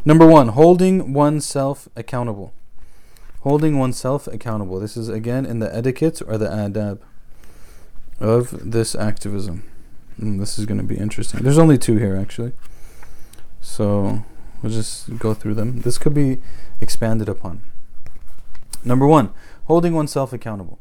[0.04, 2.52] Number one, holding oneself accountable.
[3.42, 4.80] Holding oneself accountable.
[4.80, 6.98] This is again in the etiquette or the adab
[8.18, 9.62] of this activism.
[10.18, 11.42] Mm, this is going to be interesting.
[11.42, 12.52] There's only two here, actually.
[13.60, 14.24] So
[14.62, 15.80] we'll just go through them.
[15.82, 16.38] This could be
[16.80, 17.62] expanded upon.
[18.84, 19.30] Number one,
[19.66, 20.78] holding oneself accountable.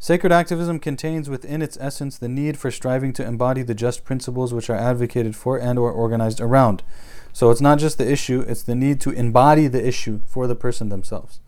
[0.00, 4.52] Sacred activism contains within its essence the need for striving to embody the just principles
[4.52, 6.82] which are advocated for and or organized around.
[7.32, 10.54] So it's not just the issue, it's the need to embody the issue for the
[10.54, 11.40] person themselves.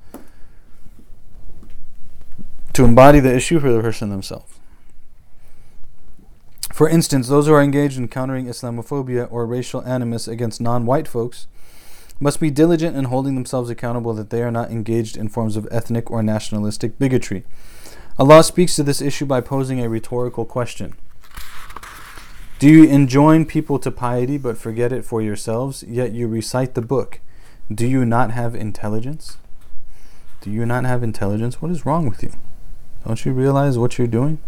[2.73, 4.56] To embody the issue for the person themselves.
[6.77, 11.09] For instance, those who are engaged in countering Islamophobia or racial animus against non white
[11.09, 11.47] folks
[12.21, 15.67] must be diligent in holding themselves accountable that they are not engaged in forms of
[15.71, 17.45] ethnic or nationalistic bigotry.
[18.19, 20.93] Allah speaks to this issue by posing a rhetorical question
[22.59, 26.83] Do you enjoin people to piety but forget it for yourselves, yet you recite the
[26.83, 27.21] book?
[27.75, 29.39] Do you not have intelligence?
[30.43, 31.63] Do you not have intelligence?
[31.63, 32.33] What is wrong with you?
[33.07, 34.41] Don't you realize what you're doing?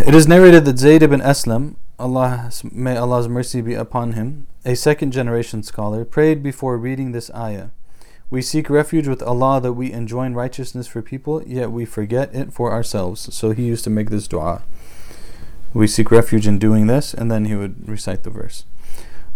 [0.00, 4.74] It is narrated that Zayd ibn Aslam, Allah, may Allah's mercy be upon him, a
[4.74, 7.68] second generation scholar, prayed before reading this ayah.
[8.28, 12.52] We seek refuge with Allah that we enjoin righteousness for people, yet we forget it
[12.52, 13.32] for ourselves.
[13.34, 14.62] So he used to make this dua.
[15.74, 18.64] We seek refuge in doing this, and then he would recite the verse.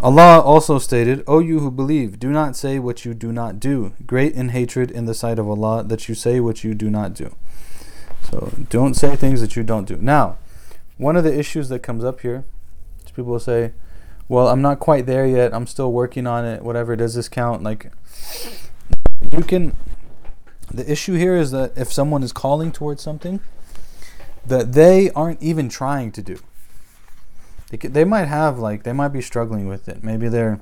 [0.01, 3.93] Allah also stated, O you who believe, do not say what you do not do.
[4.07, 7.15] Great in hatred in the sight of Allah that you say what you do not
[7.15, 7.37] do.
[8.31, 9.97] So don't say things that you don't do.
[9.97, 10.39] Now,
[10.99, 12.45] one of the issues that comes up here
[13.05, 13.73] is people will say,
[14.29, 15.53] "Well, I'm not quite there yet.
[15.55, 16.63] I'm still working on it.
[16.63, 16.97] Whatever.
[16.97, 17.93] Does this count?" Like,
[19.33, 19.77] you can.
[20.73, 23.41] The issue here is that if someone is calling towards something
[24.45, 26.39] that they aren't even trying to do,
[27.71, 30.03] they, they might have like they might be struggling with it.
[30.03, 30.61] Maybe they're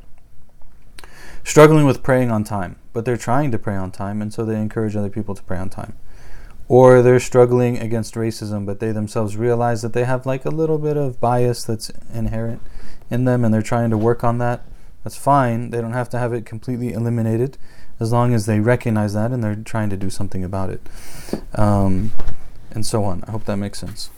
[1.42, 4.60] struggling with praying on time, but they're trying to pray on time, and so they
[4.60, 5.94] encourage other people to pray on time
[6.68, 10.78] or they're struggling against racism, but they themselves realize that they have like a little
[10.78, 12.62] bit of bias that's inherent
[13.10, 14.62] in them and they're trying to work on that.
[15.02, 15.70] That's fine.
[15.70, 17.58] They don't have to have it completely eliminated
[18.00, 20.80] as long as they recognize that and they're trying to do something about it.
[21.54, 22.12] Um,
[22.70, 23.22] and so on.
[23.26, 24.10] I hope that makes sense.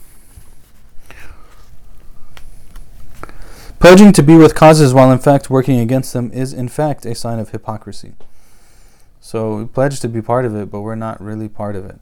[3.80, 7.14] Pledging to be with causes while in fact working against them is in fact a
[7.14, 8.14] sign of hypocrisy.
[9.20, 11.98] So we pledge to be part of it, but we're not really part of it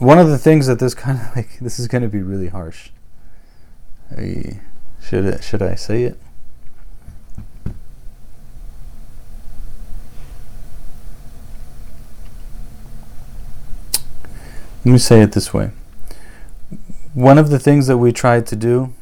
[0.00, 2.48] one of the things that this kind of like this is going to be really
[2.48, 2.90] harsh.
[4.10, 4.60] I,
[5.00, 6.18] should it, should I say it?
[14.82, 15.70] Let me say it this way.
[17.12, 18.94] One of the things that we tried to do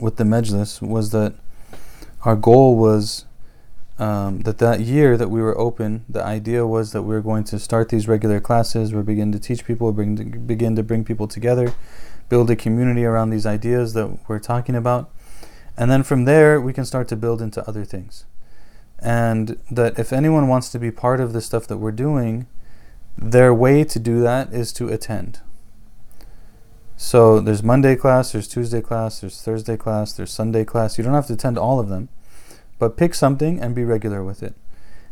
[0.00, 1.34] with the Majlis was that
[2.24, 3.26] our goal was
[3.98, 7.44] um, that that year that we were open, the idea was that we were going
[7.44, 11.04] to start these regular classes, We're begin to teach people, bring to, begin to bring
[11.04, 11.74] people together,
[12.28, 15.10] build a community around these ideas that we're talking about,
[15.76, 18.24] and then from there we can start to build into other things.
[18.98, 22.46] And that if anyone wants to be part of the stuff that we're doing,
[23.16, 25.40] their way to do that is to attend.
[26.96, 30.96] So there's Monday class, there's Tuesday class, there's Thursday class, there's Sunday class.
[30.96, 32.08] You don't have to attend all of them
[32.78, 34.54] but pick something and be regular with it.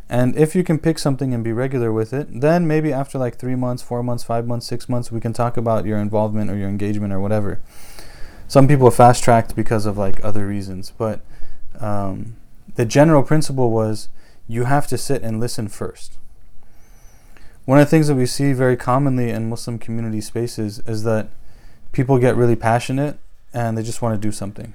[0.09, 3.37] And if you can pick something and be regular with it, then maybe after like
[3.37, 6.57] three months, four months, five months, six months, we can talk about your involvement or
[6.57, 7.61] your engagement or whatever.
[8.46, 11.20] Some people fast tracked because of like other reasons, but
[11.81, 12.37] um,
[12.75, 14.09] the general principle was
[14.46, 16.18] you have to sit and listen first.
[17.64, 21.29] One of the things that we see very commonly in Muslim community spaces is that
[21.92, 23.18] people get really passionate
[23.55, 24.75] and they just want to do something.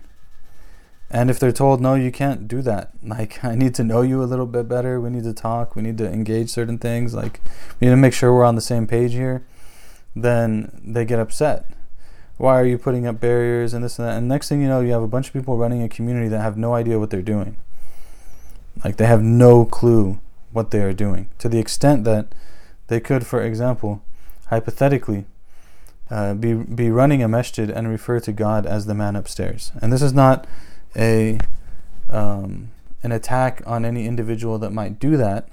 [1.09, 4.21] And if they're told, no, you can't do that, like, I need to know you
[4.21, 7.39] a little bit better, we need to talk, we need to engage certain things, like,
[7.79, 9.45] we need to make sure we're on the same page here,
[10.15, 11.69] then they get upset.
[12.37, 14.17] Why are you putting up barriers and this and that?
[14.17, 16.41] And next thing you know, you have a bunch of people running a community that
[16.41, 17.55] have no idea what they're doing.
[18.83, 20.19] Like, they have no clue
[20.51, 21.29] what they are doing.
[21.39, 22.27] To the extent that
[22.87, 24.03] they could, for example,
[24.47, 25.25] hypothetically,
[26.09, 29.71] uh, be be running a masjid and refer to God as the man upstairs.
[29.81, 30.47] And this is not
[30.97, 31.39] a
[32.09, 32.71] um,
[33.03, 35.47] an attack on any individual that might do that.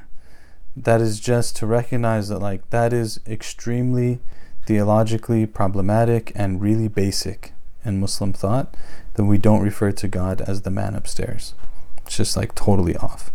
[0.76, 4.18] That is just to recognize that like that is extremely
[4.66, 7.52] theologically problematic and really basic
[7.84, 8.74] in Muslim thought
[9.14, 11.54] that we don't refer to God as the man upstairs.
[11.98, 13.30] It's just like totally off.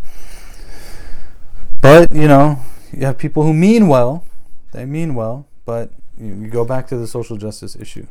[1.81, 2.59] But, you know,
[2.91, 4.25] you have people who mean well,
[4.73, 8.07] they mean well, but you, you go back to the social justice issue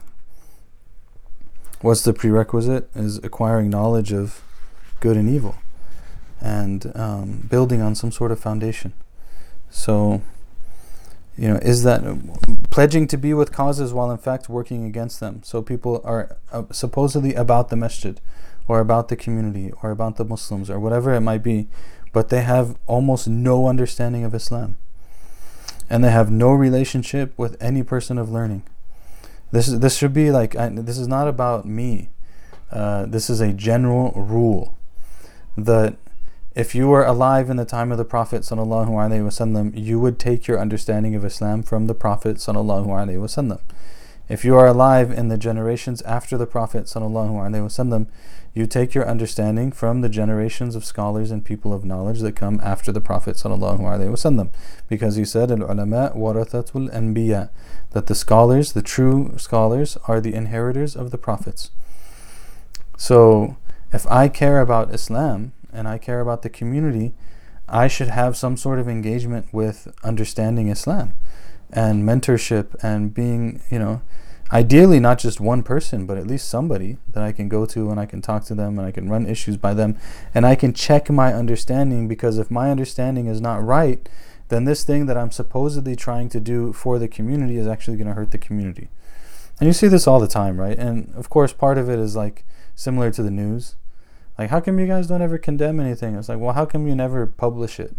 [1.80, 4.42] what's the prerequisite is acquiring knowledge of
[5.00, 5.56] good and evil
[6.40, 8.92] and um, building on some sort of foundation.
[9.70, 10.22] So
[11.36, 12.02] you know is that
[12.70, 15.42] pledging to be with causes while in fact working against them.
[15.44, 18.20] So people are uh, supposedly about the masjid
[18.66, 21.68] or about the community or about the muslims or whatever it might be
[22.12, 24.76] but they have almost no understanding of islam.
[25.90, 28.64] And they have no relationship with any person of learning
[29.50, 32.10] this is this should be like I, this is not about me.
[32.70, 34.76] Uh, this is a general rule
[35.56, 35.96] that
[36.54, 40.18] if you were alive in the time of the Prophet sallallahu alaihi wasallam, you would
[40.18, 43.60] take your understanding of Islam from the Prophet sallallahu alaihi wasallam.
[44.28, 48.06] If you are alive in the generations after the Prophet wasallam,
[48.52, 52.60] you take your understanding from the generations of scholars and people of knowledge that come
[52.62, 54.50] after the Prophet wasallam,
[54.86, 57.48] because he said, "Al ulama warathatul anbiya,"
[57.92, 61.70] that the scholars, the true scholars, are the inheritors of the prophets.
[62.98, 63.56] So,
[63.94, 67.14] if I care about Islam and I care about the community,
[67.66, 71.14] I should have some sort of engagement with understanding Islam
[71.72, 74.02] and mentorship and being, you know,
[74.52, 78.00] ideally not just one person, but at least somebody that I can go to and
[78.00, 79.96] I can talk to them and I can run issues by them
[80.34, 84.08] and I can check my understanding because if my understanding is not right,
[84.48, 88.08] then this thing that I'm supposedly trying to do for the community is actually going
[88.08, 88.88] to hurt the community.
[89.60, 90.78] And you see this all the time, right?
[90.78, 93.74] And of course, part of it is like similar to the news.
[94.38, 96.14] Like, how come you guys don't ever condemn anything?
[96.14, 97.96] It's like, well, how come you never publish it?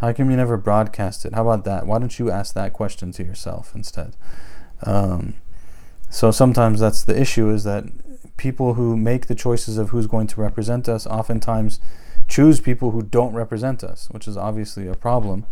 [0.00, 1.34] How come you never broadcast it?
[1.34, 1.86] How about that?
[1.86, 4.16] Why don't you ask that question to yourself instead?
[4.84, 5.34] Um,
[6.08, 7.84] so sometimes that's the issue is that
[8.36, 11.80] people who make the choices of who's going to represent us oftentimes
[12.28, 15.46] choose people who don't represent us, which is obviously a problem.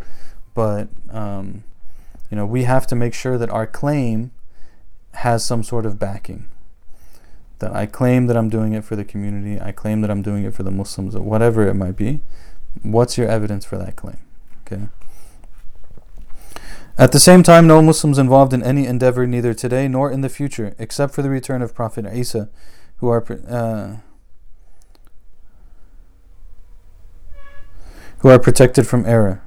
[0.54, 1.64] But um,
[2.30, 4.30] you know, we have to make sure that our claim
[5.14, 6.48] has some sort of backing.
[7.58, 10.44] That I claim that I'm doing it for the community, I claim that I'm doing
[10.44, 12.20] it for the Muslims, or whatever it might be.
[12.82, 14.18] What's your evidence for that claim?
[14.66, 14.88] Okay.
[16.98, 20.28] At the same time, no Muslims involved in any endeavor, neither today nor in the
[20.28, 22.48] future, except for the return of Prophet Isa,
[22.96, 23.96] who are uh,
[28.18, 29.42] who are protected from error.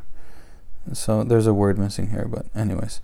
[0.93, 3.01] So there's a word missing here, but anyways.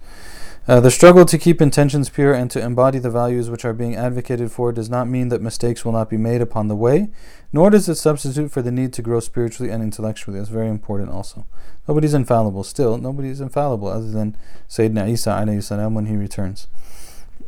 [0.68, 3.95] Uh, the struggle to keep intentions pure and to embody the values which are being
[3.95, 7.07] advocated for does not mean that mistakes will not be made upon the way,
[7.53, 10.39] nor does it substitute for the need to grow spiritually and intellectually.
[10.39, 11.45] That's very important also.
[11.88, 12.63] Nobody's infallible.
[12.63, 14.36] Still, nobody is infallible other than
[14.68, 16.66] Sayyidina Isa alayhi salam when he returns.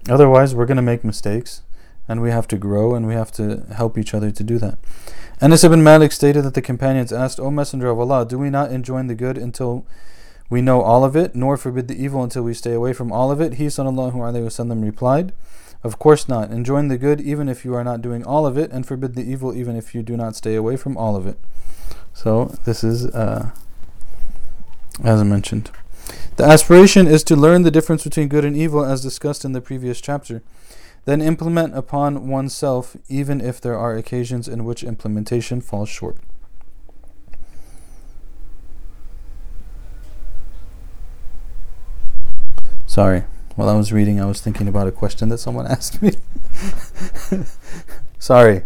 [0.08, 1.64] Otherwise, we're going to make mistakes,
[2.08, 4.78] and we have to grow, and we have to help each other to do that.
[5.42, 8.72] Anas ibn Malik stated that the companions asked, O Messenger of Allah, do we not
[8.72, 9.88] enjoin the good until
[10.50, 13.32] we know all of it, nor forbid the evil until we stay away from all
[13.32, 13.56] of it.
[13.56, 15.34] He sallallahu alaihi wasallam replied,
[15.84, 16.52] Of course not.
[16.52, 19.30] Enjoin the good even if you are not doing all of it, and forbid the
[19.30, 21.38] evil even if you do not stay away from all of it.
[22.14, 23.52] So this is uh,
[25.04, 25.72] as I mentioned.
[26.38, 29.62] The aspiration is to learn the difference between good and evil as discussed in the
[29.62, 30.42] previous chapter.
[31.06, 36.18] Then implement upon oneself even if there are occasions in which implementation falls short.
[42.98, 43.26] Sorry.
[43.56, 46.14] While I was reading, I was thinking about a question that someone asked me.
[48.18, 48.64] Sorry.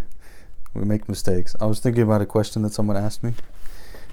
[0.73, 1.53] We make mistakes.
[1.59, 3.33] I was thinking about a question that someone asked me.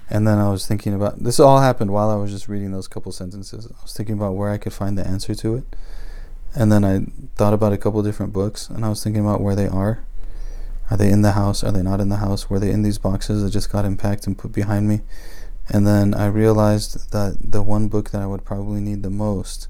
[0.09, 2.85] And then I was thinking about this all happened while I was just reading those
[2.85, 3.65] couple sentences.
[3.67, 5.63] I was thinking about where I could find the answer to it.
[6.53, 7.05] And then I
[7.37, 10.03] thought about a couple different books and I was thinking about where they are.
[10.91, 11.63] Are they in the house?
[11.63, 12.49] Are they not in the house?
[12.49, 14.99] Were they in these boxes that just got unpacked and put behind me?
[15.69, 19.69] And then I realized that the one book that I would probably need the most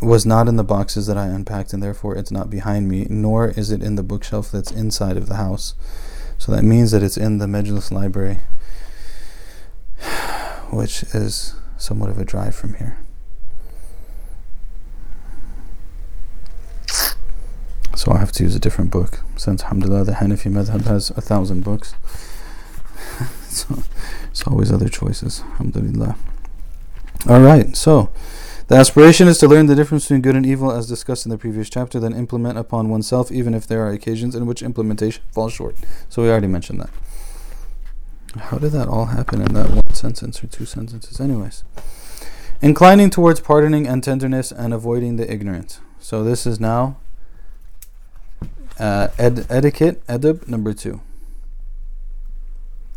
[0.00, 3.50] was not in the boxes that I unpacked, and therefore it's not behind me, nor
[3.50, 5.74] is it in the bookshelf that's inside of the house.
[6.38, 8.38] So that means that it's in the Majlis library,
[10.70, 12.98] which is somewhat of a drive from here.
[17.96, 21.20] So I have to use a different book, since alhamdulillah the Hanafi madhab has a
[21.20, 21.94] thousand books.
[23.48, 23.82] so
[24.30, 26.16] it's always other choices, alhamdulillah.
[27.28, 28.10] Alright, so
[28.70, 31.36] the aspiration is to learn the difference between good and evil as discussed in the
[31.36, 35.52] previous chapter, then implement upon oneself even if there are occasions in which implementation falls
[35.52, 35.74] short.
[36.08, 36.90] So we already mentioned that.
[38.40, 41.18] How did that all happen in that one sentence or two sentences?
[41.18, 41.64] Anyways.
[42.62, 45.80] Inclining towards pardoning and tenderness and avoiding the ignorant.
[45.98, 46.96] So this is now
[48.78, 51.00] uh, ed- etiquette, adab number two.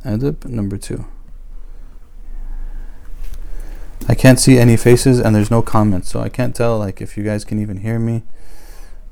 [0.05, 1.07] Adab number two.
[4.07, 7.17] I can't see any faces and there's no comments, so I can't tell like if
[7.17, 8.23] you guys can even hear me,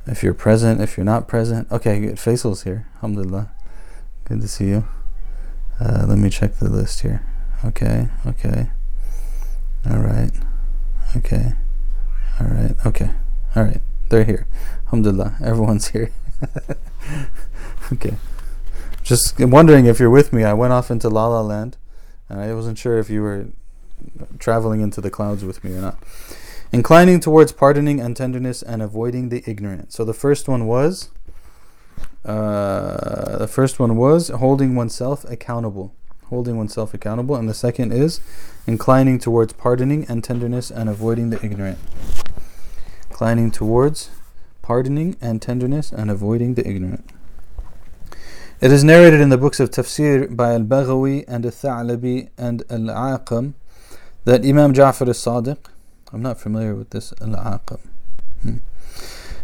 [0.05, 1.71] if you're present, if you're not present.
[1.71, 2.15] Okay, good.
[2.15, 2.87] Faisal's here.
[2.95, 3.51] Alhamdulillah.
[4.25, 4.85] Good to see you.
[5.79, 7.25] Uh, let me check the list here.
[7.63, 8.69] Okay, okay.
[9.89, 10.31] All right.
[11.15, 11.53] Okay.
[12.39, 12.75] All right.
[12.85, 13.11] Okay.
[13.55, 13.81] All right.
[14.09, 14.47] They're here.
[14.85, 15.37] Alhamdulillah.
[15.43, 16.11] Everyone's here.
[17.93, 18.15] okay.
[19.03, 20.43] Just wondering if you're with me.
[20.43, 21.77] I went off into La La Land
[22.29, 23.47] and I wasn't sure if you were
[24.39, 25.99] traveling into the clouds with me or not.
[26.71, 29.91] Inclining towards pardoning and tenderness and avoiding the ignorant.
[29.91, 31.09] So the first one was
[32.23, 35.93] uh, the first one was holding oneself accountable.
[36.25, 37.35] Holding oneself accountable.
[37.35, 38.21] And the second is
[38.67, 41.79] inclining towards pardoning and tenderness and avoiding the ignorant.
[43.09, 44.11] Inclining towards
[44.61, 47.09] pardoning and tenderness and avoiding the ignorant.
[48.61, 52.63] It is narrated in the books of Tafsir by Al Baghawi and Al Tha'labi and
[52.69, 53.55] Al Aqam
[54.25, 55.57] that Imam Ja'far as-Sadiq,
[56.13, 57.79] I'm not familiar with this, Al-Aqam,
[58.41, 58.57] hmm,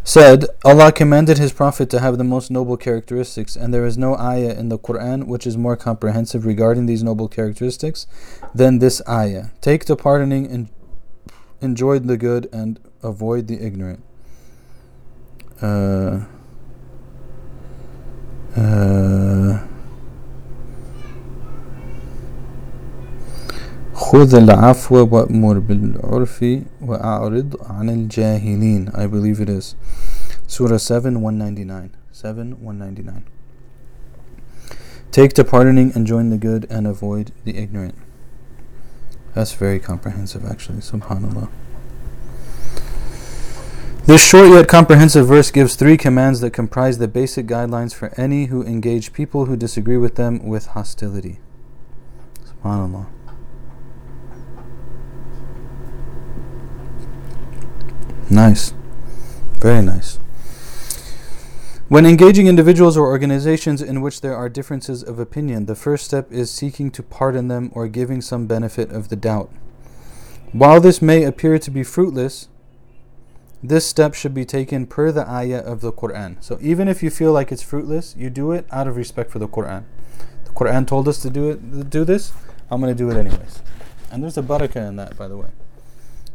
[0.03, 4.15] said, Allah commanded His Prophet to have the most noble characteristics, and there is no
[4.17, 8.07] ayah in the Quran which is more comprehensive regarding these noble characteristics
[8.53, 9.47] than this ayah.
[9.61, 10.69] Take to pardoning and
[11.61, 14.03] enjoy the good and avoid the ignorant.
[15.61, 16.25] Uh,
[18.55, 19.67] uh,
[23.96, 26.44] خذ العفو وأمر بالعرف
[26.80, 29.74] وأعرض عن الجاهلين I believe it is
[30.46, 33.24] Surah 7 199 7 199
[35.10, 37.94] Take to pardoning and join the good and avoid the ignorant
[39.34, 41.48] That's very comprehensive actually subhanallah
[44.04, 48.46] this short yet comprehensive verse gives three commands that comprise the basic guidelines for any
[48.46, 51.38] who engage people who disagree with them with hostility.
[52.44, 53.06] Subhanallah.
[58.29, 58.73] Nice.
[59.59, 60.19] Very nice.
[61.87, 66.29] When engaging individuals or organizations in which there are differences of opinion, the first step
[66.29, 69.49] is seeking to pardon them or giving some benefit of the doubt.
[70.51, 72.49] While this may appear to be fruitless,
[73.63, 76.43] this step should be taken per the ayah of the Quran.
[76.43, 79.39] So even if you feel like it's fruitless, you do it out of respect for
[79.39, 79.85] the Quran.
[80.43, 82.33] The Quran told us to do it, do this.
[82.69, 83.61] I'm going to do it anyways.
[84.11, 85.47] And there's a barakah in that, by the way.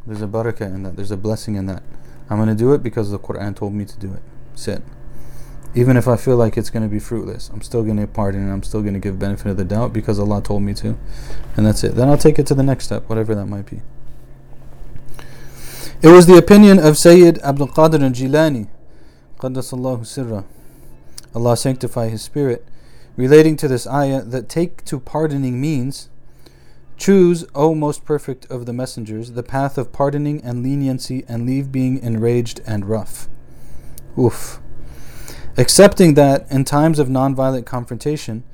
[0.07, 0.96] There's a barakah in that.
[0.96, 1.82] There's a blessing in that.
[2.28, 4.22] I'm going to do it because the Quran told me to do it.
[4.55, 4.82] Sit.
[5.74, 8.42] Even if I feel like it's going to be fruitless, I'm still going to pardon
[8.42, 10.98] and I'm still going to give benefit of the doubt because Allah told me to.
[11.57, 11.94] And that's it.
[11.94, 13.80] Then I'll take it to the next step, whatever that might be.
[16.03, 18.68] It was the opinion of Sayyid Abdul Qadir al Jilani,
[19.38, 20.44] Qaddasallahu Sirra,
[21.34, 22.66] Allah sanctify his spirit,
[23.16, 26.09] relating to this ayah that take to pardoning means
[27.03, 31.72] Choose, O most perfect of the messengers, the path of pardoning and leniency and leave
[31.72, 33.26] being enraged and rough.
[34.16, 34.61] Oof.
[35.57, 38.44] Accepting that in times of nonviolent confrontation,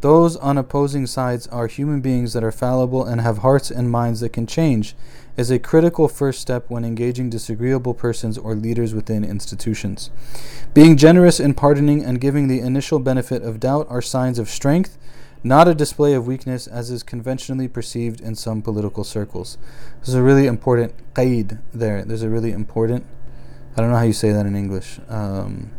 [0.00, 4.20] those on opposing sides are human beings that are fallible and have hearts and minds
[4.20, 4.96] that can change
[5.36, 10.08] is a critical first step when engaging disagreeable persons or leaders within institutions.
[10.72, 14.96] Being generous in pardoning and giving the initial benefit of doubt are signs of strength
[15.42, 19.58] not a display of weakness as is conventionally perceived in some political circles.
[20.00, 22.04] There's a really important qaid there.
[22.04, 23.06] There's a really important,
[23.76, 25.70] I don't know how you say that in English, um,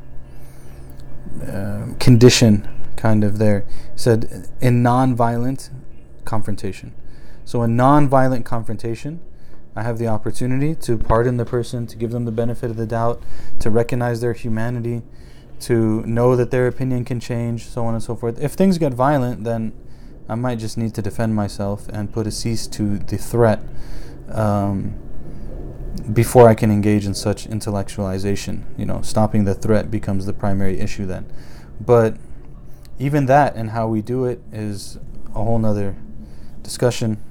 [1.45, 3.66] uh, condition kind of there.
[3.93, 5.70] He said in non-violent
[6.26, 6.93] confrontation.
[7.45, 9.20] So in non-violent confrontation,
[9.76, 12.86] I have the opportunity to pardon the person, to give them the benefit of the
[12.86, 13.22] doubt,
[13.60, 15.03] to recognize their humanity,
[15.62, 18.41] to know that their opinion can change, so on and so forth.
[18.41, 19.74] If things get violent, then
[20.28, 23.62] I might just need to defend myself and put a cease to the threat
[24.32, 24.93] um,
[26.14, 28.64] before I can engage in such intellectualization.
[28.78, 31.32] You know, stopping the threat becomes the primary issue then.
[31.82, 32.16] But
[32.99, 34.99] even that and how we do it is
[35.34, 35.95] a whole nother
[36.62, 37.24] discussion.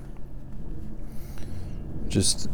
[2.09, 2.49] Just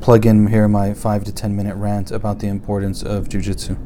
[0.00, 3.76] plug in here my five to ten minute rant about the importance of jujitsu.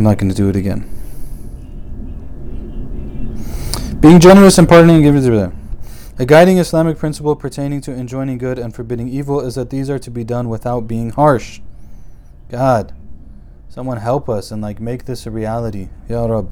[0.00, 0.88] I'm not going to do it again.
[4.00, 5.52] Being generous and pardoning and giving
[6.18, 9.98] A guiding Islamic principle pertaining to enjoining good and forbidding evil is that these are
[9.98, 11.60] to be done without being harsh.
[12.48, 12.94] God,
[13.68, 15.90] someone help us and like make this a reality.
[16.08, 16.50] Ya Rab.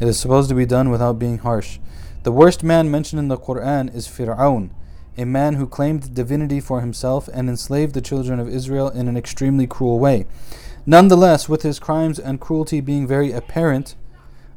[0.00, 1.78] It is supposed to be done without being harsh.
[2.22, 4.70] The worst man mentioned in the Quran is Fir'aun,
[5.18, 9.18] a man who claimed divinity for himself and enslaved the children of Israel in an
[9.18, 10.24] extremely cruel way.
[10.85, 13.95] Nonetheless, with his crimes and cruelty being very apparent,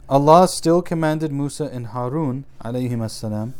[0.08, 3.52] Allah still commanded Musa and Harun السلام,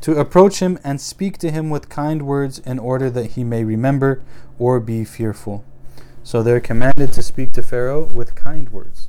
[0.00, 3.64] to approach him and speak to him with kind words in order that he may
[3.64, 4.22] remember
[4.58, 5.64] or be fearful.
[6.22, 9.08] So they're commanded to speak to Pharaoh with kind words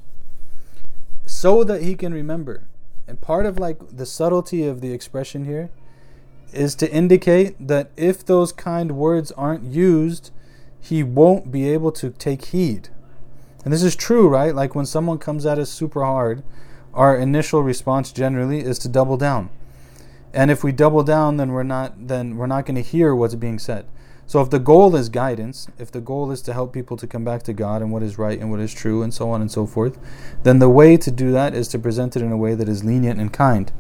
[1.26, 2.68] so that he can remember.
[3.08, 5.70] And part of like the subtlety of the expression here
[6.54, 10.32] is to indicate that if those kind words aren't used,
[10.89, 12.89] he won't be able to take heed.
[13.65, 14.55] And this is true, right?
[14.55, 16.45] Like when someone comes at us super hard,
[16.95, 19.51] our initial response generally is to double down.
[20.33, 23.35] And if we double down, then we're not then we're not going to hear what's
[23.35, 23.87] being said.
[24.29, 27.25] So if the goal is guidance, if the goal is to help people to come
[27.25, 29.51] back to God and what is right and what is true and so on and
[29.51, 29.99] so forth,
[30.43, 32.85] then the way to do that is to present it in a way that is
[32.85, 33.73] lenient and kind.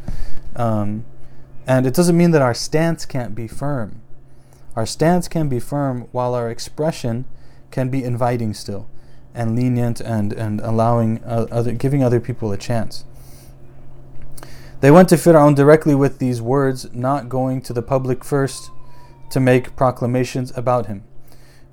[0.54, 1.04] Um,
[1.66, 4.02] and it doesn't mean that our stance can't be firm.
[4.77, 7.24] Our stance can be firm while our expression
[7.70, 8.89] can be inviting still
[9.35, 13.05] and lenient and, and allowing uh, other, giving other people a chance.
[14.81, 18.70] They went to Fir'aun directly with these words, not going to the public first
[19.31, 21.05] to make proclamations about him.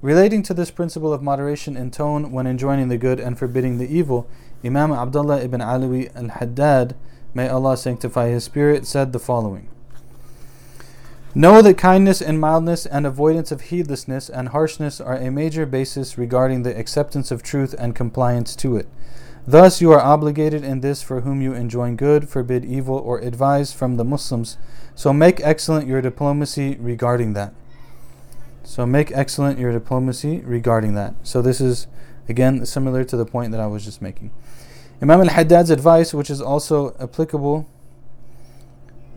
[0.02, 3.94] Relating to this principle of moderation in tone when enjoining the good and forbidding the
[3.94, 4.28] evil,
[4.64, 6.96] Imam Abdullah ibn Alawi al Haddad,
[7.34, 9.70] may Allah sanctify his spirit, said the following
[11.36, 16.16] Know that kindness and mildness and avoidance of heedlessness and harshness are a major basis
[16.16, 18.88] regarding the acceptance of truth and compliance to it.
[19.48, 23.74] Thus, you are obligated in this for whom you enjoin good, forbid evil, or advise
[23.74, 24.60] from the Muslims.
[24.94, 27.56] So make excellent your diplomacy regarding that.
[28.64, 31.16] So make excellent your diplomacy regarding that.
[31.24, 31.88] So this is,
[32.30, 34.30] again, similar to the point that I was just making.
[35.02, 37.68] Imam al Haddad's advice, which is also applicable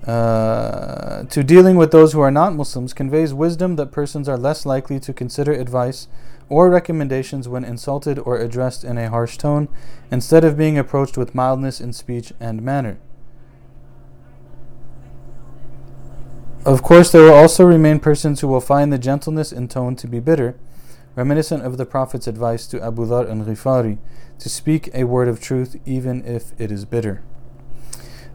[0.06, 4.64] uh, to dealing with those who are not Muslims conveys wisdom that persons are less
[4.64, 6.06] likely to consider advice
[6.48, 9.68] or recommendations when insulted or addressed in a harsh tone,
[10.10, 12.98] instead of being approached with mildness in speech and manner.
[16.64, 20.06] Of course, there will also remain persons who will find the gentleness in tone to
[20.06, 20.56] be bitter,
[21.14, 23.98] reminiscent of the Prophet's advice to Abu Dhar al Ghifari
[24.38, 27.22] to speak a word of truth even if it is bitter.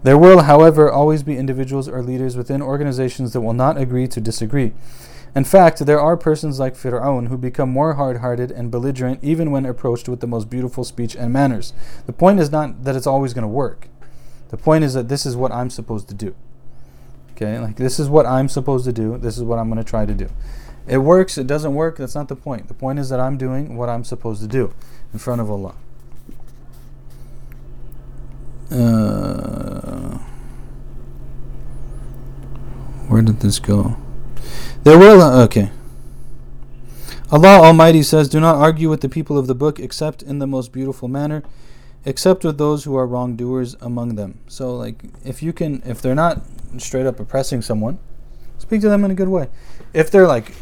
[0.03, 4.19] There will, however, always be individuals or leaders within organizations that will not agree to
[4.19, 4.73] disagree.
[5.35, 9.51] In fact, there are persons like Fir'aun who become more hard hearted and belligerent even
[9.51, 11.71] when approached with the most beautiful speech and manners.
[12.05, 13.87] The point is not that it's always going to work.
[14.49, 16.35] The point is that this is what I'm supposed to do.
[17.31, 19.89] Okay, like this is what I'm supposed to do, this is what I'm going to
[19.89, 20.27] try to do.
[20.87, 22.67] It works, it doesn't work, that's not the point.
[22.67, 24.73] The point is that I'm doing what I'm supposed to do
[25.13, 25.75] in front of Allah.
[28.71, 30.17] Uh,
[33.07, 33.97] where did this go?
[34.83, 35.21] There will.
[35.43, 35.71] Okay.
[37.31, 40.47] Allah Almighty says, Do not argue with the people of the book except in the
[40.47, 41.43] most beautiful manner,
[42.05, 44.39] except with those who are wrongdoers among them.
[44.47, 46.41] So, like, if you can, if they're not
[46.77, 47.99] straight up oppressing someone,
[48.61, 49.49] Speak to them in a good way.
[49.91, 50.53] If they're like,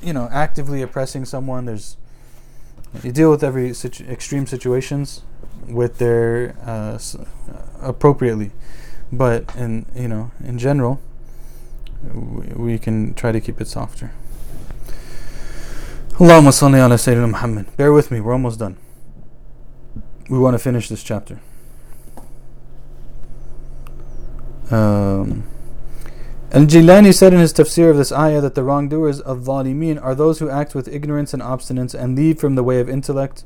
[0.00, 1.96] you know, actively oppressing someone, there's
[3.02, 5.22] you deal with every situ- extreme situations
[5.66, 6.98] with their uh,
[7.80, 8.50] appropriately,
[9.12, 11.00] but in you know in general,
[12.12, 14.12] we, can try to keep it softer.
[16.12, 17.76] Allahumma salli ala Sayyidina Muhammad.
[17.76, 18.76] Bear with me, we're almost done.
[20.28, 21.40] We want to finish this chapter.
[24.70, 25.44] Um,
[26.50, 30.38] Al-Jilani said in his tafsir of this ayah that the wrongdoers of Zalimeen are those
[30.38, 33.44] who act with ignorance and obstinance and lead from the way of intellect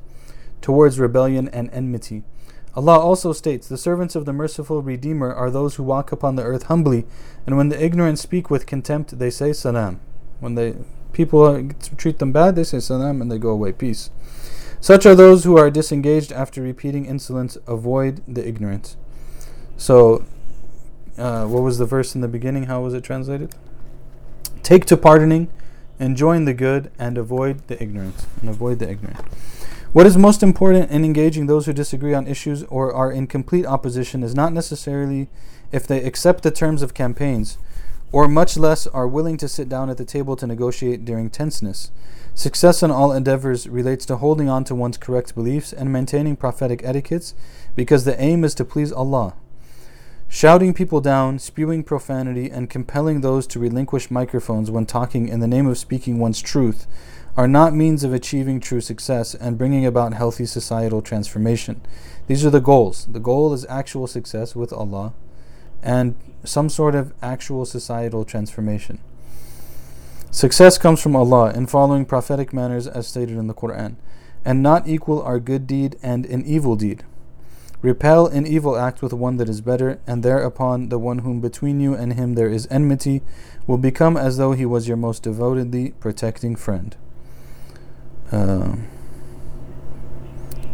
[0.63, 2.23] towards rebellion and enmity.
[2.75, 6.45] Allah also states, The servants of the merciful Redeemer are those who walk upon the
[6.45, 7.05] earth humbly,
[7.47, 10.01] and when the ignorant speak with contempt, they say salam.
[10.41, 10.77] When they
[11.13, 14.11] people treat them bad, they say salam and they go away, peace.
[14.81, 18.97] Such are those who are disengaged after repeating insolence, avoid the ignorant.
[19.77, 20.25] So,
[21.19, 22.65] uh, what was the verse in the beginning?
[22.65, 23.55] How was it translated?
[24.63, 25.51] Take to pardoning,
[26.01, 28.27] enjoin the good, and avoid the ignorant.
[28.41, 29.21] And avoid the ignorant.
[29.93, 33.67] What is most important in engaging those who disagree on issues or are in complete
[33.67, 35.29] opposition is not necessarily
[35.71, 37.59] if they accept the terms of campaigns,
[38.11, 41.91] or much less are willing to sit down at the table to negotiate during tenseness.
[42.33, 46.83] Success in all endeavors relates to holding on to one's correct beliefs and maintaining prophetic
[46.83, 47.35] etiquettes
[47.77, 49.35] because the aim is to please Allah.
[50.27, 55.47] Shouting people down, spewing profanity, and compelling those to relinquish microphones when talking in the
[55.47, 56.87] name of speaking one's truth
[57.37, 61.81] are not means of achieving true success and bringing about healthy societal transformation.
[62.27, 63.07] These are the goals.
[63.11, 65.15] The goal is actual success with Allah
[65.83, 66.15] and
[66.45, 68.99] some sort of actual societal transformation.
[70.31, 73.97] Success comes from Allah in following prophetic manners as stated in the Quran,
[74.45, 77.05] and not equal our good deed and an evil deed.
[77.83, 81.81] Repel an evil act with one that is better, and thereupon the one whom between
[81.81, 83.23] you and him there is enmity
[83.67, 86.97] will become as though he was your most devotedly protecting friend.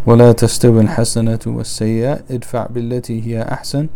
[0.06, 3.88] ولا تستوي الحسنة والسيئة ادفع بالتي هي أحسن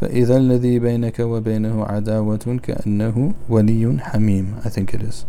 [0.00, 5.24] فإذا الذي بينك وبينه عداوة كأنه ولي حميم I think it is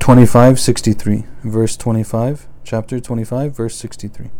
[0.00, 4.30] 2563 verse 25 chapter 25 verse 63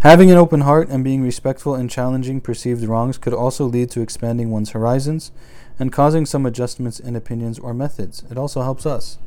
[0.00, 4.02] Having an open heart and being respectful in challenging perceived wrongs could also lead to
[4.02, 5.32] expanding one's horizons
[5.78, 8.22] and causing some adjustments in opinions or methods.
[8.30, 9.18] It also helps us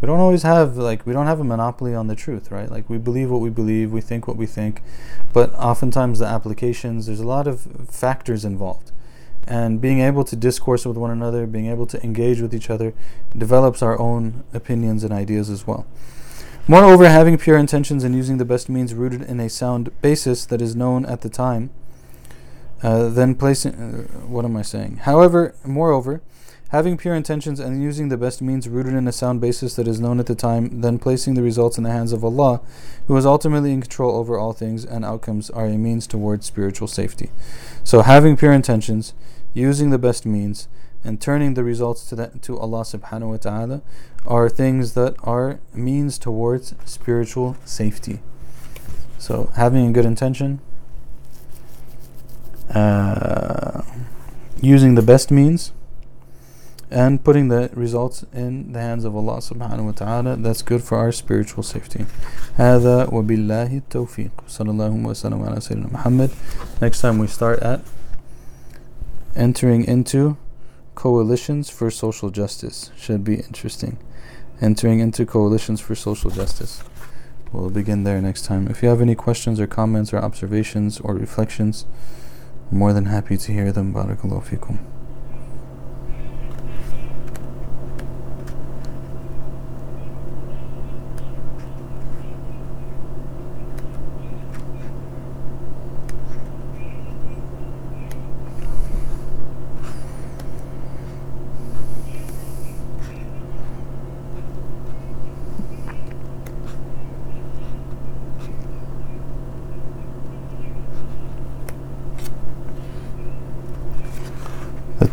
[0.00, 2.70] we don't always have like we don't have a monopoly on the truth right?
[2.70, 4.82] Like we believe what we believe we think what we think
[5.32, 8.92] but oftentimes the applications there's a lot of factors involved.
[9.46, 12.94] And being able to discourse with one another being able to engage with each other
[13.36, 15.86] develops our own opinions and ideas as well.
[16.68, 20.62] Moreover having pure intentions and using the best means rooted in a sound basis that
[20.62, 21.70] is known at the time
[22.82, 24.98] uh, then placing uh, what am i saying?
[24.98, 26.22] However moreover
[26.70, 29.98] Having pure intentions and using the best means rooted in a sound basis that is
[29.98, 32.60] known at the time, then placing the results in the hands of Allah,
[33.08, 36.86] who is ultimately in control over all things, and outcomes are a means towards spiritual
[36.86, 37.30] safety.
[37.82, 39.14] So, having pure intentions,
[39.52, 40.68] using the best means,
[41.02, 43.82] and turning the results to, that, to Allah subhanahu wa ta'ala
[44.24, 48.20] are things that are means towards spiritual safety.
[49.18, 50.60] So, having a good intention,
[52.72, 53.82] uh,
[54.62, 55.72] using the best means,
[56.91, 60.97] and putting the results in the hands of Allah subhanahu wa ta'ala that's good for
[60.97, 62.05] our spiritual safety
[62.57, 66.29] هذا وبالله التوفيق صلى الله وسلم على سيدنا محمد
[66.81, 67.81] next time we start at
[69.35, 70.37] entering into
[70.93, 73.97] coalitions for social justice should be interesting
[74.61, 76.83] entering into coalitions for social justice
[77.51, 81.15] we'll begin there next time if you have any questions or comments or observations or
[81.15, 81.85] reflections
[82.71, 84.88] I'm more than happy to hear them barakallahu fikum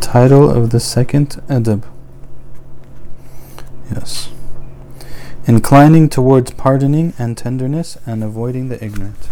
[0.08, 1.84] Title of the second adab.
[3.92, 4.30] Yes.
[5.46, 9.28] Inclining towards pardoning and tenderness and avoiding the ignorant.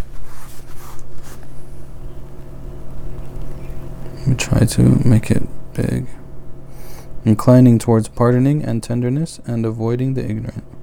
[4.18, 6.08] Let me try to make it big.
[7.24, 10.75] Inclining towards pardoning and tenderness and avoiding the ignorant.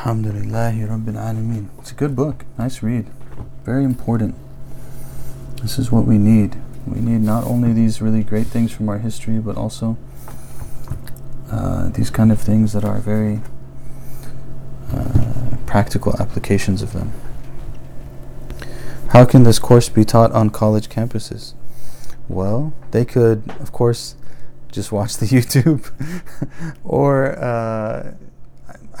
[0.00, 1.68] Alhamdulillahi Rabbil Alameen.
[1.78, 2.46] It's a good book.
[2.56, 3.04] Nice read.
[3.66, 4.34] Very important.
[5.60, 6.56] This is what we need.
[6.86, 9.98] We need not only these really great things from our history, but also
[11.50, 13.42] uh, these kind of things that are very
[14.90, 17.12] uh, practical applications of them.
[19.08, 21.52] How can this course be taught on college campuses?
[22.26, 24.14] Well, they could, of course,
[24.72, 25.92] just watch the YouTube,
[26.84, 28.14] or uh,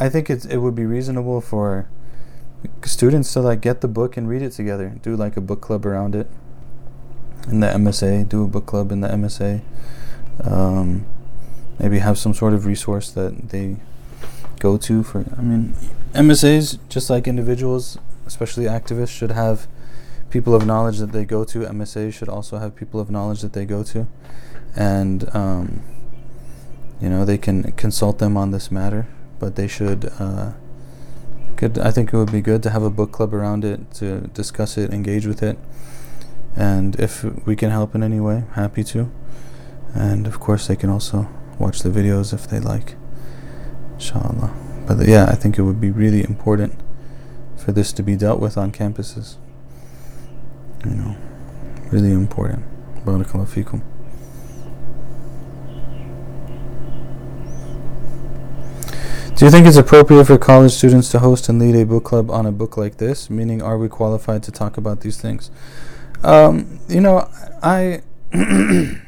[0.00, 1.86] I think it it would be reasonable for
[2.84, 4.96] students to like get the book and read it together.
[5.02, 6.26] Do like a book club around it.
[7.48, 9.62] In the MSA, do a book club in the MSA.
[10.42, 11.06] Um,
[11.78, 13.76] maybe have some sort of resource that they
[14.58, 15.26] go to for.
[15.36, 15.74] I mean,
[16.14, 19.66] MSAs just like individuals, especially activists, should have
[20.30, 21.60] people of knowledge that they go to.
[21.60, 24.06] MSA should also have people of knowledge that they go to,
[24.74, 25.82] and um,
[27.02, 29.06] you know they can consult them on this matter.
[29.40, 30.12] But they should.
[30.20, 30.52] Uh,
[31.56, 34.28] could I think it would be good to have a book club around it to
[34.40, 35.58] discuss it, engage with it,
[36.56, 39.10] and if we can help in any way, happy to.
[39.94, 41.28] And of course, they can also
[41.58, 42.94] watch the videos if they like,
[43.94, 44.54] inshallah.
[44.86, 46.78] But yeah, I think it would be really important
[47.56, 49.36] for this to be dealt with on campuses
[50.84, 51.16] you know,
[51.90, 52.64] really important.
[53.04, 53.82] Barakallahu fikum.
[59.40, 62.30] Do you think it's appropriate for college students to host and lead a book club
[62.30, 63.30] on a book like this?
[63.30, 65.50] Meaning, are we qualified to talk about these things?
[66.22, 67.26] Um, you know,
[67.62, 68.02] I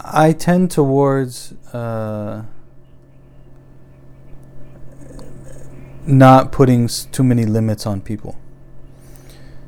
[0.00, 2.46] I tend towards uh,
[6.04, 8.36] not putting s- too many limits on people.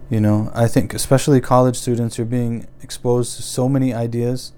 [0.09, 4.51] You know, I think especially college students are being exposed to so many ideas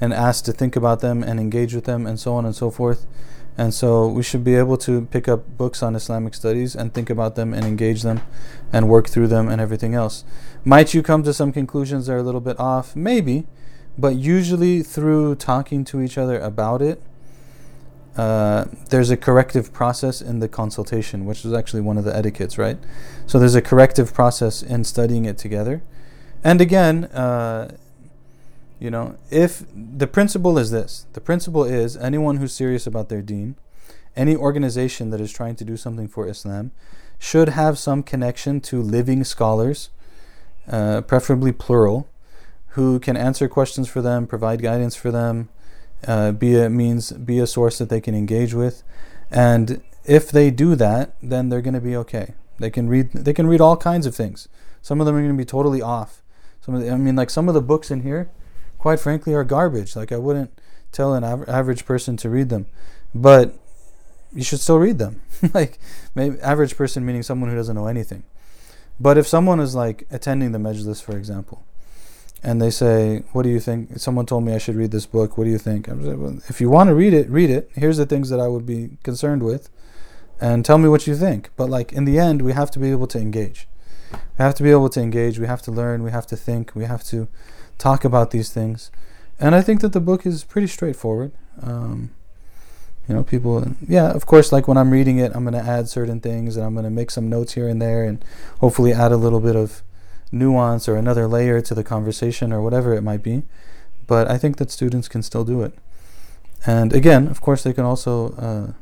[0.00, 2.70] and asked to think about them and engage with them and so on and so
[2.70, 3.06] forth.
[3.58, 7.10] And so we should be able to pick up books on Islamic studies and think
[7.10, 8.22] about them and engage them
[8.72, 10.24] and work through them and everything else.
[10.64, 12.96] Might you come to some conclusions that are a little bit off?
[12.96, 13.46] Maybe.
[13.98, 17.02] But usually through talking to each other about it,
[18.16, 22.56] uh, there's a corrective process in the consultation, which is actually one of the etiquettes,
[22.56, 22.78] right?
[23.26, 25.82] So there's a corrective process in studying it together.
[26.42, 27.76] And again, uh,
[28.80, 33.22] you know, if the principle is this the principle is anyone who's serious about their
[33.22, 33.54] deen,
[34.16, 36.72] any organization that is trying to do something for Islam,
[37.18, 39.90] should have some connection to living scholars,
[40.66, 42.08] uh, preferably plural,
[42.68, 45.50] who can answer questions for them, provide guidance for them,
[46.06, 48.82] uh, be a means, be a source that they can engage with,
[49.30, 52.34] and if they do that, then they're going to be okay.
[52.58, 54.48] They can read, they can read all kinds of things.
[54.80, 56.22] Some of them are going to be totally off.
[56.62, 58.30] Some of the, I mean, like some of the books in here,
[58.80, 59.94] quite frankly, are garbage.
[59.94, 60.50] Like I wouldn't
[60.90, 62.66] tell an av- average person to read them,
[63.14, 63.54] but
[64.32, 65.20] you should still read them.
[65.54, 65.78] like
[66.14, 68.24] maybe average person meaning someone who doesn't know anything.
[68.98, 71.62] But if someone is like attending the majlis, for example,
[72.42, 75.36] and they say, "What do you think?" Someone told me I should read this book.
[75.36, 75.86] What do you think?
[75.86, 77.70] I'm like, well, if you want to read it, read it.
[77.74, 79.68] Here's the things that I would be concerned with,
[80.40, 81.50] and tell me what you think.
[81.56, 83.68] But like in the end, we have to be able to engage.
[84.12, 85.38] We have to be able to engage.
[85.38, 86.02] We have to learn.
[86.02, 86.72] We have to think.
[86.74, 87.28] We have to
[87.80, 88.90] talk about these things.
[89.40, 91.32] And I think that the book is pretty straightforward.
[91.62, 92.10] Um,
[93.08, 95.88] you know, people, yeah, of course, like when I'm reading it, I'm going to add
[95.88, 98.24] certain things and I'm going to make some notes here and there and
[98.60, 99.82] hopefully add a little bit of
[100.30, 103.42] nuance or another layer to the conversation or whatever it might be.
[104.06, 105.74] But I think that students can still do it.
[106.66, 108.72] And again, of course, they can also uh,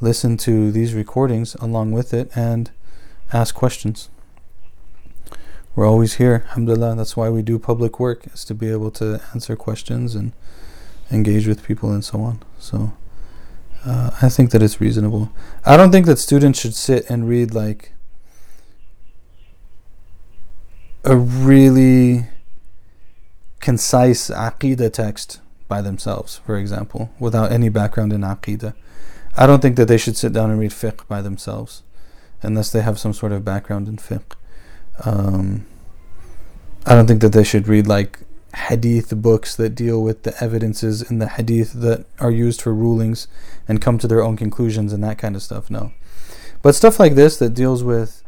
[0.00, 2.70] listen to these recordings along with it and
[3.32, 4.08] ask questions.
[5.76, 6.96] We're always here, alhamdulillah.
[6.96, 10.32] That's why we do public work, is to be able to answer questions and
[11.10, 12.42] engage with people and so on.
[12.58, 12.94] So
[13.84, 15.30] uh, I think that it's reasonable.
[15.66, 17.92] I don't think that students should sit and read like
[21.04, 22.28] a really
[23.60, 28.72] concise aqidah text by themselves, for example, without any background in aqidah.
[29.36, 31.82] I don't think that they should sit down and read fiqh by themselves,
[32.40, 34.36] unless they have some sort of background in fiqh.
[35.04, 35.66] Um,
[36.84, 38.20] I don't think that they should read like
[38.54, 43.28] hadith books that deal with the evidences in the hadith that are used for rulings
[43.68, 45.70] and come to their own conclusions and that kind of stuff.
[45.70, 45.92] No.
[46.62, 48.22] But stuff like this that deals with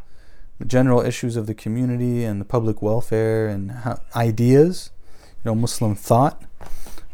[0.67, 3.73] general issues of the community and the public welfare and
[4.15, 4.91] ideas,
[5.45, 6.43] you know, Muslim thought.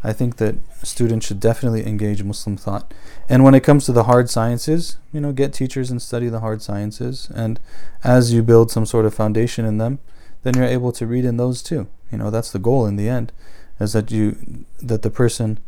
[0.07, 2.92] I think that students should definitely engage Muslim thought.
[3.26, 6.40] And when it comes to the hard sciences, you know, get teachers and study the
[6.40, 7.30] hard sciences.
[7.34, 7.59] And
[8.05, 9.98] as you build some sort of foundation in them,
[10.42, 11.88] then you're able to read in those too.
[12.12, 13.32] You know, that's the goal in the end,
[13.80, 15.59] is that you that the person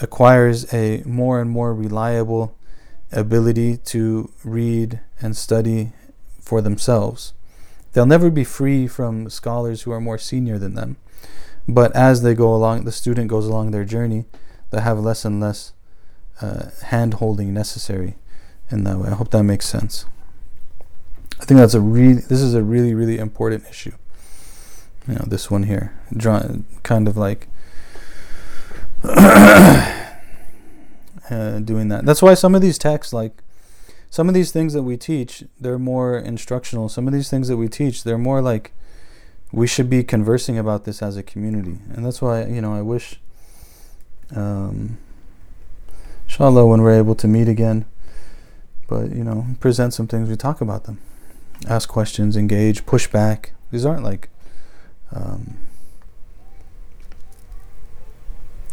[0.00, 2.56] acquires a more and more reliable
[3.12, 5.92] ability to read and study
[6.40, 7.34] for themselves.
[7.92, 10.96] They'll never be free from scholars who are more senior than them.
[11.68, 14.24] But as they go along, the student goes along their journey,
[14.70, 15.72] they have less and less
[16.40, 18.16] uh, hand holding necessary
[18.70, 19.08] in that way.
[19.08, 20.06] I hope that makes sense.
[21.40, 23.92] I think that's a really, this is a really, really important issue.
[25.06, 27.48] You know, this one here, drawn kind of like
[29.04, 30.04] uh,
[31.60, 32.04] doing that.
[32.04, 33.42] That's why some of these texts, like
[34.10, 36.88] some of these things that we teach, they're more instructional.
[36.88, 38.72] Some of these things that we teach, they're more like
[39.52, 42.82] we should be conversing about this as a community, and that's why you know I
[42.82, 43.20] wish,
[44.34, 44.98] um,
[46.26, 47.86] inshallah, when we're able to meet again,
[48.88, 51.00] but you know, present some things, we talk about them,
[51.68, 53.52] ask questions, engage, push back.
[53.70, 54.30] These aren't like,
[55.12, 55.58] um,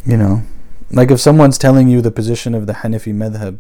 [0.06, 0.44] you know,
[0.92, 3.60] like if someone's telling you the position of the Hanafi madhab,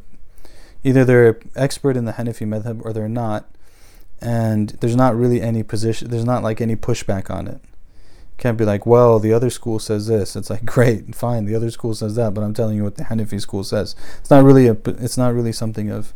[0.83, 3.49] either they're expert in the Hanafi madhab or they're not
[4.21, 7.59] and there's not really any position there's not like any pushback on it.
[8.37, 10.35] Can't be like well the other school says this.
[10.35, 13.05] It's like great fine the other school says that but i'm telling you what the
[13.05, 13.95] hanafi school says.
[14.19, 16.13] It's not really a it's not really something of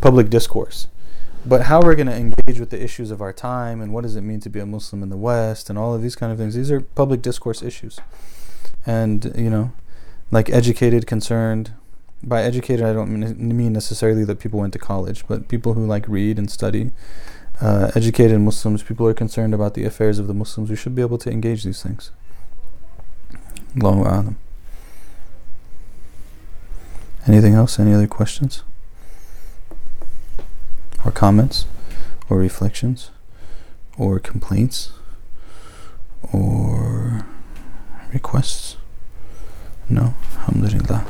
[0.00, 0.88] public discourse.
[1.46, 4.16] But how we're going to engage with the issues of our time and what does
[4.16, 6.38] it mean to be a muslim in the west and all of these kind of
[6.38, 8.00] things these are public discourse issues.
[8.86, 9.72] And you know
[10.30, 11.72] like educated concerned
[12.26, 16.08] by educated, I don't mean necessarily that people went to college, but people who like
[16.08, 16.92] read and study.
[17.60, 20.70] Uh, educated Muslims, people who are concerned about the affairs of the Muslims.
[20.70, 22.10] We should be able to engage these things.
[23.76, 24.36] Allahu A'lam.
[27.26, 27.78] Anything else?
[27.78, 28.62] Any other questions?
[31.04, 31.66] Or comments?
[32.28, 33.10] Or reflections?
[33.96, 34.92] Or complaints?
[36.32, 37.24] Or
[38.12, 38.76] requests?
[39.88, 40.14] No?
[40.38, 41.06] Alhamdulillah.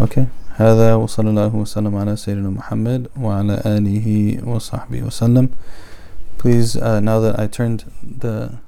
[0.00, 5.48] اوكي هذا وصلى الله وسلم على سيدنا محمد وعلى آله وصحبه وسلم
[6.38, 8.58] please uh, now that I turned the